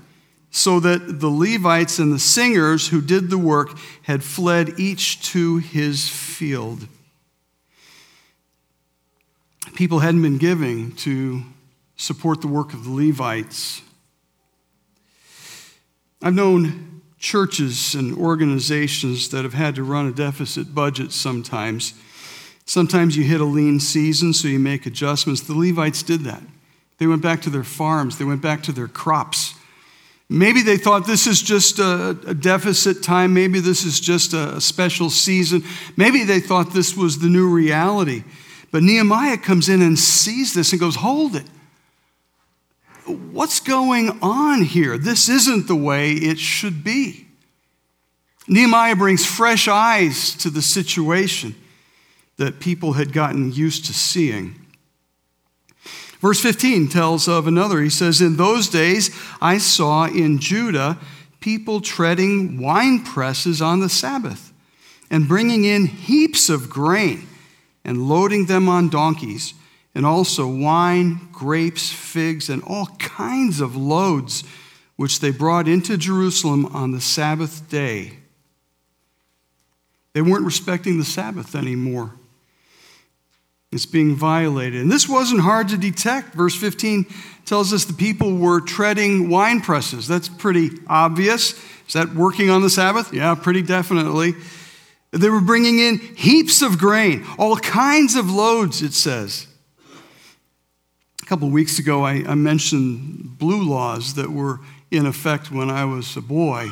so 0.52 0.82
that 0.82 1.22
the 1.22 1.30
Levites 1.30 1.98
and 1.98 2.12
the 2.12 2.20
singers 2.20 2.90
who 2.90 3.00
did 3.00 3.30
the 3.30 3.38
work 3.38 3.78
had 4.02 4.26
fled 4.26 4.78
each 4.78 5.22
to 5.32 5.58
his 5.60 6.10
field. 6.10 6.86
People 9.76 10.00
hadn't 10.00 10.22
been 10.22 10.38
giving 10.38 10.92
to 10.98 11.44
support 11.96 12.42
the 12.42 12.50
work 12.50 12.74
of 12.74 12.84
the 12.84 12.92
Levites. 12.92 13.82
I've 16.22 16.36
known 16.36 16.95
churches 17.26 17.96
and 17.96 18.16
organizations 18.18 19.30
that 19.30 19.44
have 19.44 19.54
had 19.54 19.76
to 19.76 19.84
run 19.84 20.08
a 20.08 20.12
deficit 20.12 20.76
budget 20.76 21.12
sometimes 21.12 21.94
Sometimes 22.66 23.16
you 23.16 23.24
hit 23.24 23.42
a 23.42 23.46
lean 23.46 23.80
season, 23.80 24.34
so 24.34 24.48
you 24.48 24.60
make 24.60 24.86
adjustments. 24.86 25.42
The 25.42 25.54
Levites 25.54 26.02
did 26.02 26.22
that. 26.22 26.42
They 26.98 27.06
went 27.06 27.22
back 27.22 27.42
to 27.44 27.50
their 27.50 27.64
farms, 27.64 28.18
they 28.18 28.26
went 28.26 28.42
back 28.42 28.64
to 28.64 28.72
their 28.72 28.88
crops. 28.88 29.54
Maybe 30.28 30.64
they 30.64 30.78
thought 30.78 31.06
this 31.06 31.28
is 31.28 31.40
just 31.40 31.78
a, 31.78 32.18
a, 32.26 32.34
deficit 32.34 33.04
time. 33.04 33.36
Maybe 33.36 33.60
this 33.60 33.86
is 33.86 34.00
just 34.00 34.34
a 34.34 34.60
special 34.60 35.12
season. 35.12 35.64
Maybe 35.98 36.24
they 36.24 36.40
thought 36.40 36.74
this 36.74 36.98
was 36.98 37.20
the 37.20 37.28
new 37.28 37.48
reality. 37.48 38.24
But 38.72 38.82
Nehemiah 38.82 39.38
comes 39.38 39.70
in 39.70 39.84
and 39.84 40.00
sees 40.00 40.56
this 40.56 40.72
and 40.72 40.80
goes, 40.80 40.96
Hold 40.96 41.36
it. 41.36 41.46
What's 43.06 43.60
going 43.60 44.18
on 44.22 44.64
here? 44.64 44.98
This 44.98 45.30
isn't 45.30 45.68
the 45.68 45.76
way 45.76 46.14
it 46.14 46.40
should 46.40 46.84
be. 46.84 47.28
Nehemiah 48.48 48.96
brings 48.96 49.26
fresh 49.26 49.68
eyes 49.68 50.36
to 50.36 50.50
the 50.50 50.62
situation 50.62 51.56
that 52.38 52.60
people 52.60 52.94
had 52.94 53.14
gotten 53.14 53.52
used 53.52 53.86
to 53.86 53.94
seeing. 53.94 54.56
Verse 56.20 56.40
15 56.42 56.90
tells 56.90 57.28
of 57.28 57.48
another. 57.48 57.82
He 57.82 57.90
says, 57.90 58.22
In 58.22 58.38
those 58.38 58.68
days 58.68 59.16
I 59.42 59.58
saw 59.58 60.06
in 60.06 60.40
Judah 60.40 60.98
people 61.40 61.82
treading 61.82 62.60
wine 62.60 63.04
presses 63.04 63.62
on 63.62 63.80
the 63.80 63.90
Sabbath 63.90 64.52
and 65.12 65.28
bringing 65.28 65.64
in 65.64 65.86
heaps 65.86 66.50
of 66.50 66.70
grain 66.70 67.28
and 67.84 68.10
loading 68.10 68.48
them 68.48 68.68
on 68.68 68.90
donkeys, 68.90 69.54
and 69.96 70.06
also 70.06 70.46
wine, 70.46 71.30
grapes, 71.32 71.90
figs, 71.90 72.50
and 72.50 72.62
all 72.64 72.88
kinds 73.00 73.62
of 73.62 73.76
loads 73.76 74.44
which 74.98 75.22
they 75.22 75.32
brought 75.32 75.68
into 75.68 75.98
Jerusalem 75.98 76.66
on 76.68 76.92
the 76.92 77.02
Sabbath 77.02 77.70
day. 77.70 78.20
They 80.14 80.22
weren't 80.22 80.46
respecting 80.46 80.98
the 80.98 81.06
Sabbath 81.06 81.56
anymore. 81.56 82.14
It's 83.72 83.86
being 83.86 84.16
violated. 84.16 84.82
And 84.82 84.92
this 84.92 85.10
wasn't 85.10 85.42
hard 85.42 85.68
to 85.70 85.78
detect. 85.78 86.34
Verse 86.34 86.56
15 86.56 87.06
tells 87.46 87.74
us 87.74 87.84
the 87.84 87.94
people 87.94 88.38
were 88.38 88.62
treading 88.62 89.30
wine 89.30 89.60
presses. 89.60 90.08
That's 90.08 90.30
pretty 90.30 90.70
obvious. 90.88 91.54
Is 91.88 91.94
that 91.94 92.14
working 92.16 92.50
on 92.50 92.62
the 92.62 92.70
Sabbath? 92.70 93.14
Yeah, 93.14 93.36
pretty 93.36 93.62
definitely. 93.62 94.36
They 95.12 95.30
were 95.30 95.42
bringing 95.42 95.80
in 95.80 96.00
heaps 96.00 96.62
of 96.62 96.78
grain, 96.78 97.26
all 97.38 97.58
kinds 97.58 98.16
of 98.16 98.30
loads, 98.30 98.82
it 98.82 98.94
says. 98.94 99.48
A 101.26 101.28
couple 101.28 101.48
of 101.48 101.54
weeks 101.56 101.80
ago, 101.80 102.06
I, 102.06 102.24
I 102.28 102.36
mentioned 102.36 103.40
blue 103.40 103.64
laws 103.64 104.14
that 104.14 104.30
were 104.30 104.60
in 104.92 105.08
effect 105.08 105.52
when 105.52 105.72
I 105.72 105.84
was 105.84 106.16
a 106.16 106.22
boy. 106.22 106.70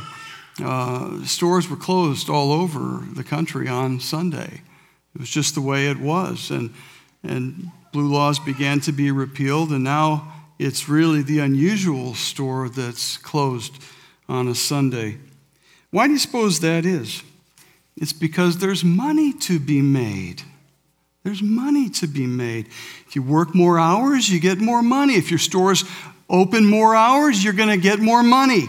Uh, 0.63 1.25
stores 1.25 1.67
were 1.67 1.75
closed 1.75 2.29
all 2.29 2.51
over 2.51 3.03
the 3.15 3.23
country 3.23 3.67
on 3.67 3.99
Sunday. 3.99 4.61
It 5.15 5.19
was 5.19 5.31
just 5.31 5.55
the 5.55 5.61
way 5.61 5.87
it 5.87 5.97
was. 5.97 6.51
And 6.51 6.71
and 7.23 7.71
blue 7.91 8.13
laws 8.13 8.37
began 8.37 8.79
to 8.81 8.91
be 8.91 9.09
repealed, 9.09 9.71
and 9.71 9.83
now 9.83 10.31
it's 10.59 10.87
really 10.87 11.23
the 11.23 11.39
unusual 11.39 12.13
store 12.13 12.69
that's 12.69 13.17
closed 13.17 13.81
on 14.29 14.47
a 14.47 14.53
Sunday. 14.53 15.17
Why 15.89 16.05
do 16.05 16.13
you 16.13 16.19
suppose 16.19 16.59
that 16.59 16.85
is? 16.85 17.23
It's 17.97 18.13
because 18.13 18.59
there's 18.59 18.83
money 18.83 19.33
to 19.33 19.57
be 19.57 19.81
made. 19.81 20.43
There's 21.23 21.41
money 21.41 21.89
to 21.89 22.07
be 22.07 22.27
made. 22.27 22.67
If 23.07 23.15
you 23.15 23.23
work 23.23 23.55
more 23.55 23.79
hours, 23.79 24.29
you 24.29 24.39
get 24.39 24.59
more 24.59 24.81
money. 24.81 25.15
If 25.15 25.29
your 25.29 25.39
store's 25.39 25.85
open 26.29 26.65
more 26.65 26.95
hours, 26.95 27.43
you're 27.43 27.53
going 27.53 27.69
to 27.69 27.77
get 27.77 27.99
more 27.99 28.23
money. 28.23 28.67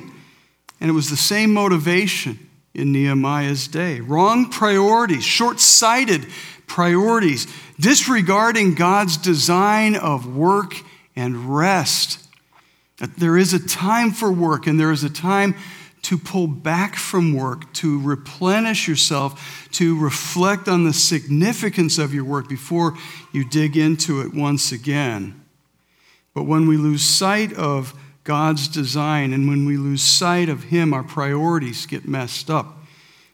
And 0.80 0.90
it 0.90 0.92
was 0.92 1.10
the 1.10 1.16
same 1.16 1.52
motivation 1.52 2.38
in 2.72 2.92
Nehemiah's 2.92 3.66
day. 3.66 4.00
Wrong 4.00 4.50
priorities, 4.50 5.24
short 5.24 5.58
sighted 5.58 6.26
priorities, 6.66 7.46
disregarding 7.78 8.74
God's 8.74 9.16
design 9.16 9.96
of 9.96 10.36
work 10.36 10.74
and 11.16 11.56
rest. 11.56 12.20
There 13.18 13.36
is 13.36 13.52
a 13.52 13.66
time 13.66 14.12
for 14.12 14.30
work 14.30 14.66
and 14.66 14.78
there 14.78 14.92
is 14.92 15.04
a 15.04 15.10
time 15.10 15.54
to 16.04 16.18
pull 16.18 16.46
back 16.46 16.96
from 16.96 17.34
work, 17.34 17.72
to 17.72 18.00
replenish 18.00 18.86
yourself, 18.86 19.68
to 19.72 19.98
reflect 19.98 20.68
on 20.68 20.84
the 20.84 20.92
significance 20.92 21.98
of 21.98 22.12
your 22.12 22.24
work 22.24 22.48
before 22.48 22.94
you 23.32 23.44
dig 23.44 23.76
into 23.76 24.20
it 24.20 24.34
once 24.34 24.70
again. 24.70 25.40
But 26.34 26.44
when 26.44 26.68
we 26.68 26.76
lose 26.76 27.02
sight 27.02 27.52
of 27.54 27.94
God's 28.22 28.68
design 28.68 29.32
and 29.32 29.48
when 29.48 29.66
we 29.66 29.76
lose 29.76 30.02
sight 30.02 30.48
of 30.48 30.64
Him, 30.64 30.92
our 30.92 31.02
priorities 31.02 31.86
get 31.86 32.06
messed 32.06 32.50
up. 32.50 32.84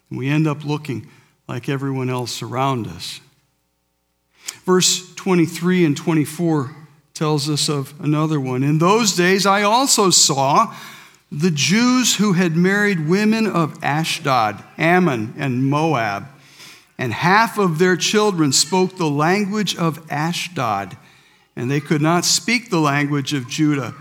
And 0.08 0.18
we 0.18 0.28
end 0.28 0.46
up 0.46 0.64
looking 0.64 1.08
like 1.48 1.68
everyone 1.68 2.08
else 2.08 2.40
around 2.40 2.86
us. 2.86 3.20
Verse 4.64 5.12
23 5.14 5.84
and 5.84 5.96
24 5.96 6.76
tells 7.14 7.50
us 7.50 7.68
of 7.68 7.94
another 8.00 8.38
one. 8.38 8.62
In 8.62 8.78
those 8.78 9.16
days, 9.16 9.44
I 9.44 9.62
also 9.62 10.10
saw 10.10 10.74
the 11.32 11.50
Jews 11.50 12.16
who 12.16 12.32
had 12.32 12.56
married 12.56 13.08
women 13.08 13.46
of 13.46 13.82
Ashdod, 13.82 14.62
Ammon, 14.76 15.34
and 15.38 15.64
Moab, 15.64 16.26
and 16.98 17.12
half 17.12 17.56
of 17.56 17.78
their 17.78 17.96
children 17.96 18.52
spoke 18.52 18.96
the 18.96 19.08
language 19.08 19.76
of 19.76 20.04
Ashdod, 20.10 20.96
and 21.54 21.70
they 21.70 21.80
could 21.80 22.02
not 22.02 22.24
speak 22.24 22.68
the 22.68 22.80
language 22.80 23.32
of 23.32 23.48
Judah, 23.48 23.94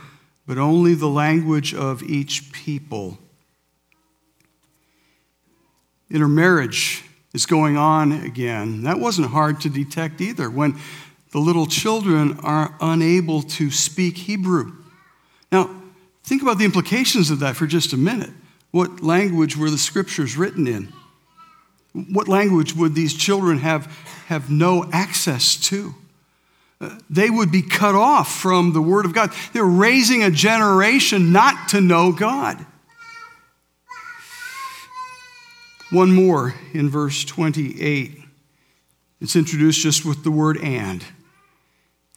but 0.47 0.57
only 0.57 0.95
the 0.95 1.07
language 1.07 1.73
of 1.73 2.01
each 2.03 2.51
people. 2.51 3.19
Intermarriage 6.09 7.03
is 7.33 7.45
going 7.45 7.77
on 7.77 8.11
again. 8.11 8.83
That 8.83 8.99
wasn't 8.99 9.27
hard 9.27 9.61
to 9.61 9.69
detect 9.69 10.19
either 10.19 10.49
when 10.49 10.79
the 11.31 11.39
little 11.39 11.67
children 11.67 12.39
are 12.39 12.75
unable 12.81 13.43
to 13.43 13.69
speak 13.69 14.17
Hebrew. 14.17 14.73
Now, 15.51 15.78
Think 16.29 16.43
about 16.43 16.59
the 16.59 16.65
implications 16.65 17.31
of 17.31 17.39
that 17.39 17.55
for 17.55 17.65
just 17.65 17.91
a 17.91 17.97
minute. 17.97 18.29
What 18.69 19.01
language 19.01 19.57
were 19.57 19.71
the 19.71 19.79
scriptures 19.79 20.37
written 20.37 20.67
in? 20.67 20.93
What 21.91 22.27
language 22.27 22.75
would 22.75 22.93
these 22.93 23.15
children 23.15 23.57
have, 23.57 23.87
have 24.27 24.47
no 24.47 24.87
access 24.93 25.55
to? 25.69 25.95
Uh, 26.79 26.99
they 27.09 27.31
would 27.31 27.51
be 27.51 27.63
cut 27.63 27.95
off 27.95 28.31
from 28.31 28.73
the 28.73 28.81
Word 28.81 29.05
of 29.05 29.13
God. 29.13 29.33
They're 29.53 29.65
raising 29.65 30.21
a 30.21 30.29
generation 30.29 31.31
not 31.31 31.69
to 31.69 31.81
know 31.81 32.11
God. 32.11 32.63
One 35.89 36.11
more 36.11 36.53
in 36.73 36.91
verse 36.91 37.25
28. 37.25 38.21
It's 39.19 39.35
introduced 39.35 39.81
just 39.81 40.05
with 40.05 40.23
the 40.23 40.29
word 40.29 40.59
and. 40.61 41.03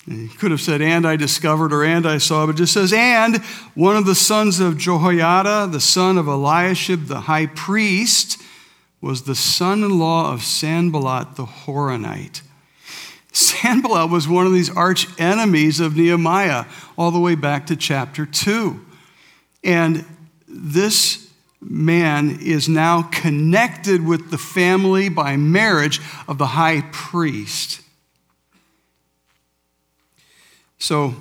He 0.06 0.28
could 0.28 0.50
have 0.50 0.61
said, 0.61 0.82
and 0.82 1.06
I 1.06 1.14
discovered, 1.14 1.73
or 1.73 1.85
and 1.85 2.06
I 2.06 2.18
saw, 2.18 2.47
but 2.47 2.56
just 2.56 2.73
says, 2.73 2.92
and 2.92 3.37
one 3.75 3.97
of 3.97 4.04
the 4.04 4.16
sons 4.16 4.59
of 4.59 4.76
Jehoiada, 4.76 5.68
the 5.71 5.80
son 5.80 6.18
of 6.18 6.26
Eliashib, 6.26 7.06
the 7.06 7.21
high 7.21 7.47
priest, 7.47 8.42
was 9.00 9.23
the 9.23 9.35
son 9.37 9.85
in 9.85 9.99
law 9.99 10.32
of 10.32 10.42
Sanballat 10.42 11.37
the 11.37 11.44
Horonite. 11.44 12.42
Sanballat 13.32 14.11
was 14.11 14.26
one 14.26 14.47
of 14.47 14.52
these 14.52 14.75
arch 14.75 15.06
enemies 15.21 15.78
of 15.78 15.97
Nehemiah 15.97 16.64
all 16.99 17.12
the 17.12 17.21
way 17.21 17.37
back 17.37 17.66
to 17.66 17.76
chapter 17.76 18.26
2. 18.26 18.85
And 19.64 20.04
this 20.49 21.30
man 21.61 22.38
is 22.40 22.68
now 22.68 23.02
connected 23.02 24.04
with 24.04 24.30
the 24.32 24.38
family 24.38 25.09
by 25.09 25.37
marriage 25.37 26.00
of 26.26 26.38
the 26.38 26.49
high 26.49 26.82
priest. 26.90 27.80
So, 30.82 31.14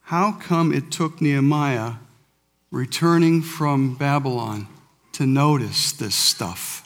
how 0.00 0.32
come 0.32 0.72
it 0.72 0.90
took 0.90 1.20
Nehemiah 1.20 1.92
returning 2.72 3.42
from 3.42 3.94
Babylon 3.94 4.66
to 5.12 5.24
notice 5.24 5.92
this 5.92 6.16
stuff? 6.16 6.84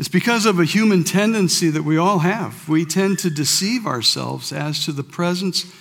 It's 0.00 0.08
because 0.08 0.44
of 0.44 0.58
a 0.58 0.64
human 0.64 1.04
tendency 1.04 1.70
that 1.70 1.84
we 1.84 1.96
all 1.96 2.18
have. 2.18 2.68
We 2.68 2.84
tend 2.84 3.20
to 3.20 3.30
deceive 3.30 3.86
ourselves 3.86 4.50
as 4.52 4.84
to 4.84 4.90
the 4.90 5.04
presence 5.04 5.72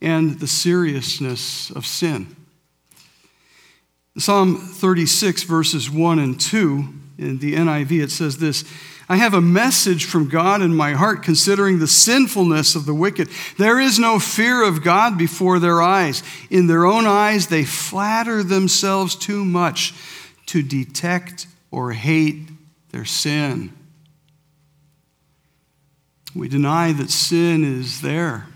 and 0.00 0.40
the 0.40 0.48
seriousness 0.48 1.70
of 1.70 1.86
sin. 1.86 2.34
Psalm 4.18 4.56
36, 4.56 5.44
verses 5.44 5.88
1 5.88 6.18
and 6.18 6.40
2, 6.40 6.88
in 7.16 7.38
the 7.38 7.54
NIV, 7.54 8.02
it 8.02 8.10
says 8.10 8.38
this 8.38 8.64
I 9.08 9.16
have 9.16 9.34
a 9.34 9.40
message 9.40 10.06
from 10.06 10.28
God 10.28 10.62
in 10.62 10.74
my 10.74 10.92
heart 10.92 11.22
considering 11.22 11.78
the 11.78 11.86
sinfulness 11.86 12.74
of 12.74 12.86
the 12.86 12.94
wicked. 12.94 13.28
There 13.58 13.78
is 13.78 13.98
no 13.98 14.18
fear 14.18 14.64
of 14.64 14.82
God 14.82 15.18
before 15.18 15.58
their 15.58 15.82
eyes. 15.82 16.22
In 16.48 16.66
their 16.66 16.86
own 16.86 17.06
eyes, 17.06 17.48
they 17.48 17.64
flatter 17.64 18.42
themselves 18.42 19.14
too 19.14 19.44
much 19.44 19.92
to 20.46 20.62
detect 20.62 21.46
or 21.70 21.92
hate 21.92 22.48
their 22.92 23.04
sin. 23.04 23.72
We 26.34 26.48
deny 26.48 26.92
that 26.92 27.10
sin 27.10 27.62
is 27.62 28.00
there. 28.00 28.46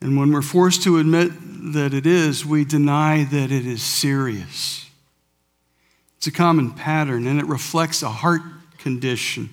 And 0.00 0.16
when 0.18 0.32
we're 0.32 0.42
forced 0.42 0.82
to 0.84 0.98
admit 0.98 1.32
that 1.72 1.92
it 1.92 2.06
is, 2.06 2.46
we 2.46 2.64
deny 2.64 3.24
that 3.24 3.50
it 3.50 3.66
is 3.66 3.82
serious. 3.82 4.88
It's 6.16 6.26
a 6.26 6.32
common 6.32 6.72
pattern, 6.72 7.26
and 7.26 7.38
it 7.38 7.46
reflects 7.46 8.02
a 8.02 8.08
heart 8.08 8.42
condition. 8.86 9.50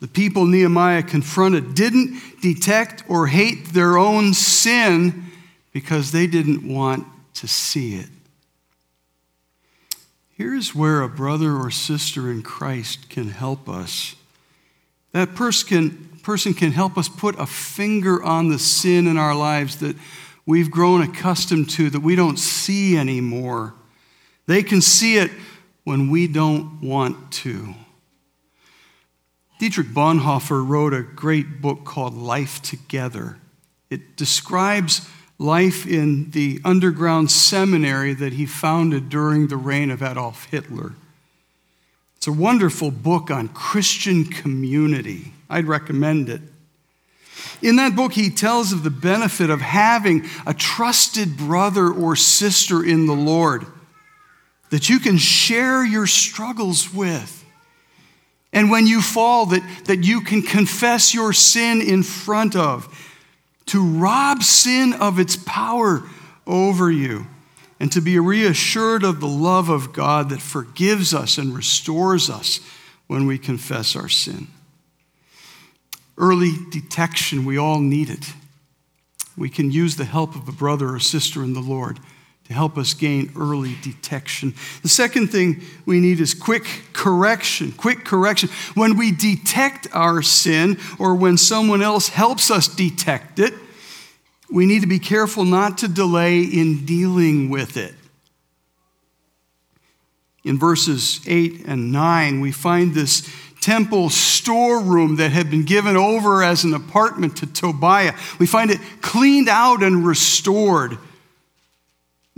The 0.00 0.06
people 0.06 0.44
Nehemiah 0.44 1.02
confronted 1.02 1.74
didn't 1.74 2.20
detect 2.42 3.02
or 3.08 3.28
hate 3.28 3.72
their 3.72 3.96
own 3.96 4.34
sin 4.34 5.24
because 5.72 6.12
they 6.12 6.26
didn't 6.26 6.68
want 6.68 7.06
to 7.36 7.48
see 7.48 7.94
it. 7.94 8.10
Here's 10.36 10.74
where 10.74 11.00
a 11.00 11.08
brother 11.08 11.56
or 11.56 11.70
sister 11.70 12.30
in 12.30 12.42
Christ 12.42 13.08
can 13.08 13.28
help 13.28 13.70
us. 13.70 14.14
That 15.12 15.34
person 15.34 15.68
can, 15.68 16.18
person 16.22 16.52
can 16.52 16.72
help 16.72 16.98
us 16.98 17.08
put 17.08 17.38
a 17.38 17.46
finger 17.46 18.22
on 18.22 18.50
the 18.50 18.58
sin 18.58 19.06
in 19.06 19.16
our 19.16 19.34
lives 19.34 19.76
that 19.76 19.96
we've 20.44 20.70
grown 20.70 21.00
accustomed 21.00 21.70
to, 21.70 21.88
that 21.88 22.00
we 22.00 22.16
don't 22.16 22.38
see 22.38 22.98
anymore. 22.98 23.72
They 24.46 24.62
can 24.62 24.82
see 24.82 25.16
it 25.16 25.30
when 25.84 26.10
we 26.10 26.26
don't 26.26 26.82
want 26.82 27.32
to. 27.32 27.74
Dietrich 29.60 29.88
Bonhoeffer 29.88 30.66
wrote 30.66 30.94
a 30.94 31.02
great 31.02 31.60
book 31.60 31.84
called 31.84 32.14
Life 32.14 32.62
Together. 32.62 33.36
It 33.90 34.16
describes 34.16 35.06
life 35.38 35.86
in 35.86 36.30
the 36.30 36.62
underground 36.64 37.30
seminary 37.30 38.14
that 38.14 38.32
he 38.32 38.46
founded 38.46 39.10
during 39.10 39.48
the 39.48 39.58
reign 39.58 39.90
of 39.90 40.02
Adolf 40.02 40.46
Hitler. 40.46 40.94
It's 42.16 42.26
a 42.26 42.32
wonderful 42.32 42.90
book 42.90 43.30
on 43.30 43.48
Christian 43.48 44.24
community. 44.24 45.34
I'd 45.50 45.66
recommend 45.66 46.30
it. 46.30 46.40
In 47.60 47.76
that 47.76 47.94
book, 47.94 48.14
he 48.14 48.30
tells 48.30 48.72
of 48.72 48.82
the 48.82 48.88
benefit 48.88 49.50
of 49.50 49.60
having 49.60 50.24
a 50.46 50.54
trusted 50.54 51.36
brother 51.36 51.92
or 51.92 52.16
sister 52.16 52.82
in 52.82 53.04
the 53.04 53.12
Lord 53.12 53.66
that 54.70 54.88
you 54.88 54.98
can 54.98 55.18
share 55.18 55.84
your 55.84 56.06
struggles 56.06 56.94
with. 56.94 57.39
And 58.52 58.70
when 58.70 58.86
you 58.86 59.00
fall, 59.00 59.46
that, 59.46 59.62
that 59.84 60.04
you 60.04 60.22
can 60.22 60.42
confess 60.42 61.14
your 61.14 61.32
sin 61.32 61.80
in 61.80 62.02
front 62.02 62.56
of, 62.56 62.88
to 63.66 63.84
rob 63.84 64.42
sin 64.42 64.92
of 64.94 65.18
its 65.18 65.36
power 65.36 66.02
over 66.46 66.90
you, 66.90 67.26
and 67.78 67.90
to 67.92 68.00
be 68.00 68.18
reassured 68.18 69.04
of 69.04 69.20
the 69.20 69.28
love 69.28 69.68
of 69.68 69.92
God 69.92 70.28
that 70.30 70.42
forgives 70.42 71.14
us 71.14 71.38
and 71.38 71.54
restores 71.54 72.28
us 72.28 72.60
when 73.06 73.26
we 73.26 73.38
confess 73.38 73.94
our 73.96 74.08
sin. 74.08 74.48
Early 76.18 76.52
detection, 76.70 77.44
we 77.44 77.56
all 77.56 77.78
need 77.78 78.10
it. 78.10 78.34
We 79.36 79.48
can 79.48 79.70
use 79.70 79.96
the 79.96 80.04
help 80.04 80.34
of 80.34 80.48
a 80.48 80.52
brother 80.52 80.94
or 80.94 80.98
sister 80.98 81.42
in 81.42 81.54
the 81.54 81.60
Lord 81.60 81.98
to 82.50 82.54
help 82.54 82.76
us 82.76 82.94
gain 82.94 83.30
early 83.36 83.76
detection. 83.80 84.52
The 84.82 84.88
second 84.88 85.28
thing 85.28 85.62
we 85.86 86.00
need 86.00 86.20
is 86.20 86.34
quick 86.34 86.64
correction. 86.92 87.70
Quick 87.70 88.04
correction. 88.04 88.48
When 88.74 88.98
we 88.98 89.12
detect 89.12 89.86
our 89.92 90.20
sin 90.20 90.76
or 90.98 91.14
when 91.14 91.36
someone 91.36 91.80
else 91.80 92.08
helps 92.08 92.50
us 92.50 92.66
detect 92.66 93.38
it, 93.38 93.54
we 94.50 94.66
need 94.66 94.80
to 94.80 94.88
be 94.88 94.98
careful 94.98 95.44
not 95.44 95.78
to 95.78 95.86
delay 95.86 96.40
in 96.40 96.84
dealing 96.84 97.50
with 97.50 97.76
it. 97.76 97.94
In 100.42 100.58
verses 100.58 101.20
8 101.28 101.66
and 101.68 101.92
9, 101.92 102.40
we 102.40 102.50
find 102.50 102.94
this 102.94 103.32
temple 103.60 104.10
storeroom 104.10 105.16
that 105.16 105.30
had 105.30 105.52
been 105.52 105.64
given 105.64 105.96
over 105.96 106.42
as 106.42 106.64
an 106.64 106.74
apartment 106.74 107.36
to 107.36 107.46
Tobiah. 107.46 108.14
We 108.40 108.48
find 108.48 108.72
it 108.72 108.80
cleaned 109.02 109.48
out 109.48 109.84
and 109.84 110.04
restored. 110.04 110.98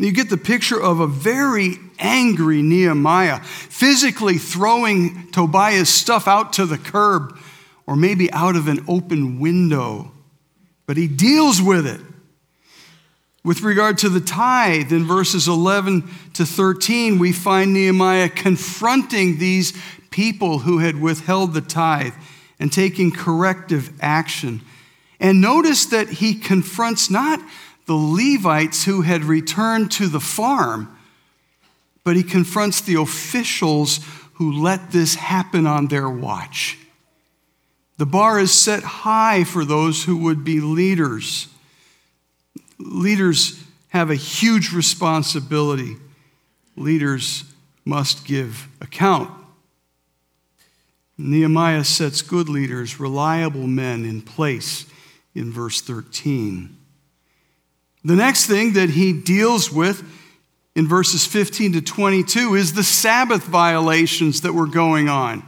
You 0.03 0.11
get 0.12 0.31
the 0.31 0.37
picture 0.37 0.81
of 0.81 0.99
a 0.99 1.07
very 1.07 1.77
angry 2.01 2.61
Nehemiah, 2.61 3.41
physically 3.41 4.37
throwing 4.37 5.31
Tobiah's 5.31 5.88
stuff 5.88 6.27
out 6.27 6.55
to 6.55 6.67
the 6.67 6.77
curb 6.77 7.38
or 7.87 7.95
maybe 7.95 8.31
out 8.33 8.57
of 8.57 8.67
an 8.67 8.85
open 8.88 9.38
window. 9.38 10.11
But 10.87 10.97
he 10.97 11.07
deals 11.07 11.62
with 11.62 11.87
it. 11.87 12.01
With 13.45 13.62
regard 13.62 13.99
to 13.99 14.09
the 14.09 14.21
tithe, 14.21 14.93
in 14.93 15.05
verses 15.05 15.47
11 15.47 16.09
to 16.35 16.47
13, 16.47 17.19
we 17.19 17.33
find 17.33 17.73
Nehemiah 17.73 18.29
confronting 18.29 19.38
these 19.38 19.73
people 20.11 20.61
who 20.61 20.79
had 20.79 21.01
withheld 21.01 21.55
the 21.55 21.61
tithe 21.61 22.15
and 22.59 22.73
taking 22.73 23.12
corrective 23.12 23.93
action. 24.01 24.62
And 25.19 25.41
notice 25.41 25.87
that 25.87 26.09
he 26.09 26.35
confronts 26.35 27.09
not 27.09 27.41
the 27.92 27.98
Levites 27.98 28.85
who 28.85 29.02
had 29.02 29.22
returned 29.22 29.90
to 29.90 30.09
the 30.09 30.18
farm, 30.18 30.96
but 32.05 32.16
he 32.16 32.22
confronts 32.22 32.81
the 32.81 32.94
officials 32.94 34.00
who 34.35 34.50
let 34.50 34.92
this 34.92 35.16
happen 35.16 35.66
on 35.66 35.88
their 35.88 36.09
watch. 36.09 36.78
The 37.98 38.07
bar 38.07 38.40
is 38.40 38.50
set 38.50 38.83
high 38.83 39.44
for 39.44 39.66
those 39.66 40.05
who 40.05 40.16
would 40.16 40.42
be 40.42 40.59
leaders. 40.59 41.48
Leaders 42.78 43.62
have 43.88 44.09
a 44.09 44.14
huge 44.14 44.72
responsibility. 44.72 45.98
Leaders 46.74 47.44
must 47.85 48.24
give 48.24 48.68
account. 48.81 49.31
Nehemiah 51.18 51.85
sets 51.85 52.22
good 52.22 52.48
leaders, 52.48 52.98
reliable 52.98 53.66
men 53.66 54.07
in 54.07 54.22
place 54.22 54.87
in 55.35 55.52
verse 55.52 55.83
13. 55.83 56.78
The 58.05 58.17
next 58.17 58.47
thing 58.47 58.73
that 58.73 58.91
he 58.91 59.12
deals 59.12 59.71
with 59.71 60.03
in 60.75 60.88
verses 60.88 61.27
15 61.27 61.75
to 61.75 61.83
22 61.83 62.55
is 62.55 62.73
the 62.73 62.83
Sabbath 62.83 63.45
violations 63.45 64.41
that 64.41 64.55
were 64.55 64.67
going 64.67 65.09
on. 65.09 65.47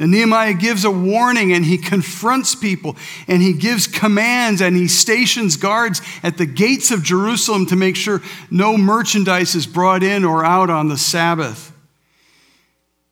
And 0.00 0.12
Nehemiah 0.12 0.54
gives 0.54 0.84
a 0.84 0.90
warning 0.90 1.52
and 1.52 1.64
he 1.64 1.76
confronts 1.76 2.54
people 2.54 2.96
and 3.26 3.42
he 3.42 3.52
gives 3.52 3.88
commands 3.88 4.60
and 4.60 4.76
he 4.76 4.86
stations 4.86 5.56
guards 5.56 6.00
at 6.22 6.38
the 6.38 6.46
gates 6.46 6.92
of 6.92 7.02
Jerusalem 7.02 7.66
to 7.66 7.76
make 7.76 7.96
sure 7.96 8.22
no 8.48 8.76
merchandise 8.76 9.56
is 9.56 9.66
brought 9.66 10.04
in 10.04 10.24
or 10.24 10.44
out 10.44 10.70
on 10.70 10.88
the 10.88 10.96
Sabbath. 10.96 11.72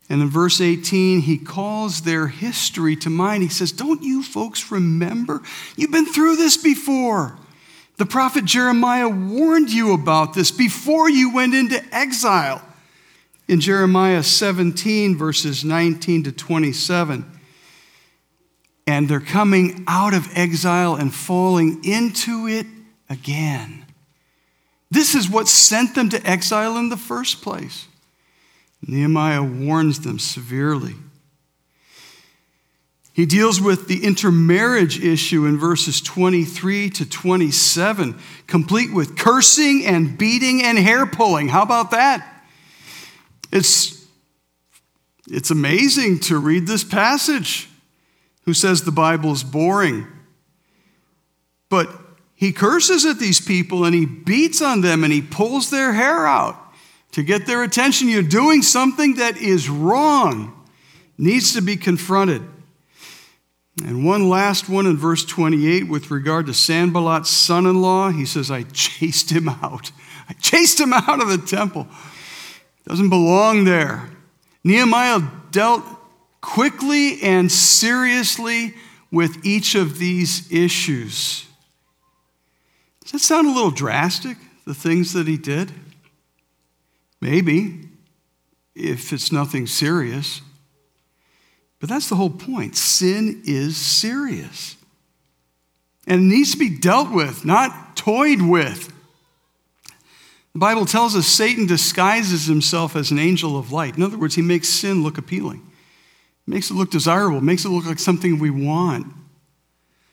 And 0.09 0.23
in 0.23 0.31
verse 0.31 0.61
18, 0.61 1.23
he 1.23 1.37
calls 1.39 2.03
their 2.03 2.29
history 2.29 2.95
to 2.97 3.11
mind. 3.11 3.43
He 3.43 3.49
says, 3.49 3.73
Don't 3.73 4.05
you 4.05 4.23
folks 4.23 4.71
remember? 4.71 5.43
You've 5.77 5.91
been 5.91 6.07
through 6.07 6.37
this 6.37 6.57
before. 6.57 7.37
The 7.97 8.07
prophet 8.07 8.45
Jeremiah 8.45 9.09
warned 9.09 9.71
you 9.71 9.95
about 9.95 10.35
this 10.35 10.51
before 10.51 11.09
you 11.09 11.33
went 11.33 11.55
into 11.55 11.83
exile 11.95 12.63
in 13.49 13.61
Jeremiah 13.61 14.23
17, 14.23 15.17
verses 15.17 15.65
19 15.65 16.25
to 16.25 16.33
27. 16.33 17.25
And 18.87 19.09
they're 19.09 19.21
coming 19.21 19.85
out 19.89 20.15
of 20.15 20.29
exile 20.35 20.95
and 20.95 21.13
falling 21.13 21.85
into 21.85 22.47
it 22.47 22.67
again. 23.09 23.87
This 24.91 25.15
is 25.15 25.29
what 25.29 25.49
sent 25.49 25.95
them 25.95 26.11
to 26.11 26.25
exile 26.25 26.77
in 26.77 26.91
the 26.91 26.97
first 26.97 27.43
place. 27.43 27.87
Nehemiah 28.87 29.43
warns 29.43 30.01
them 30.01 30.19
severely. 30.19 30.95
He 33.17 33.25
deals 33.25 33.63
with 33.63 33.89
the 33.89 34.05
intermarriage 34.05 35.03
issue 35.03 35.47
in 35.47 35.57
verses 35.57 36.03
23 36.03 36.91
to 36.91 37.09
27, 37.09 38.21
complete 38.47 38.93
with 38.93 39.17
cursing 39.17 39.87
and 39.87 40.19
beating 40.19 40.63
and 40.63 40.77
hair 40.77 41.07
pulling. 41.07 41.49
How 41.49 41.63
about 41.63 41.93
that? 41.93 42.45
It's, 43.51 44.07
it's 45.31 45.51
amazing 45.51 46.21
to 46.25 46.37
read 46.37 46.67
this 46.67 46.85
passage. 46.85 47.71
Who 48.45 48.53
says 48.53 48.83
the 48.83 48.93
Bible 48.93 49.33
is 49.33 49.43
boring? 49.43 50.07
But 51.71 51.89
he 52.35 52.53
curses 52.53 53.07
at 53.07 53.19
these 53.19 53.41
people 53.41 53.87
and 53.87 53.95
he 53.95 54.05
beats 54.05 54.61
on 54.61 54.83
them 54.83 55.05
and 55.05 55.13
he 55.13 55.23
pulls 55.23 55.71
their 55.71 55.95
hair 55.95 56.27
out 56.27 56.59
to 57.13 57.23
get 57.23 57.47
their 57.47 57.63
attention. 57.63 58.11
You're 58.11 58.23
doing 58.23 58.61
something 58.61 59.15
that 59.15 59.39
is 59.39 59.71
wrong, 59.71 60.67
needs 61.17 61.55
to 61.55 61.63
be 61.63 61.79
confronted. 61.79 62.43
And 63.85 64.07
one 64.07 64.29
last 64.29 64.69
one 64.69 64.87
in 64.87 64.97
verse 64.97 65.25
28 65.25 65.89
with 65.89 66.11
regard 66.11 66.47
to 66.47 66.53
Sanballat's 66.53 67.29
son 67.29 67.67
in 67.67 67.83
law, 67.83 68.11
he 68.11 68.25
says, 68.25 68.51
I 68.51 68.63
chased 68.63 69.31
him 69.31 69.49
out. 69.49 69.93
I 70.29 70.33
chased 70.35 70.81
him 70.81 70.93
out 70.93 71.21
of 71.21 71.29
the 71.29 71.39
temple. 71.39 71.87
Doesn't 72.89 73.11
belong 73.11 73.65
there. 73.65 74.11
Nehemiah 74.65 75.21
dealt 75.51 75.85
quickly 76.41 77.21
and 77.23 77.51
seriously 77.53 78.75
with 79.11 79.45
each 79.45 79.75
of 79.75 79.99
these 79.99 80.51
issues. 80.51 81.47
Does 83.03 83.13
that 83.13 83.19
sound 83.21 83.47
a 83.47 83.53
little 83.53 83.71
drastic, 83.71 84.37
the 84.67 84.75
things 84.75 85.13
that 85.13 85.29
he 85.29 85.37
did? 85.37 85.73
Maybe, 87.21 87.89
if 88.75 89.13
it's 89.13 89.31
nothing 89.31 89.67
serious. 89.67 90.41
But 91.81 91.89
that's 91.89 92.09
the 92.09 92.17
whole 92.17 92.31
point. 92.31 92.77
Sin 92.77 93.43
is 93.45 93.77
serious. 93.77 94.77
And 96.07 96.23
it 96.23 96.35
needs 96.37 96.53
to 96.53 96.59
be 96.59 96.71
dealt 96.71 97.13
with, 97.13 97.45
not 97.45 97.97
toyed 97.97 98.41
with. 98.41 98.93
The 100.53 100.61
Bible 100.61 100.87
tells 100.87 101.15
us 101.15 101.27
Satan 101.27 101.67
disguises 101.67 102.47
himself 102.47 102.97
as 102.97 103.11
an 103.11 103.19
angel 103.19 103.59
of 103.59 103.73
light. 103.73 103.97
In 103.97 104.03
other 104.03 104.17
words, 104.17 104.37
he 104.37 104.43
makes 104.43 104.69
sin 104.69 105.03
look 105.03 105.19
appealing, 105.19 105.63
makes 106.47 106.71
it 106.71 106.75
look 106.75 106.91
desirable, 106.91 107.43
makes 107.43 107.65
it 107.65 107.69
look 107.69 107.85
like 107.85 107.99
something 107.99 108.39
we 108.39 108.51
want. 108.51 109.07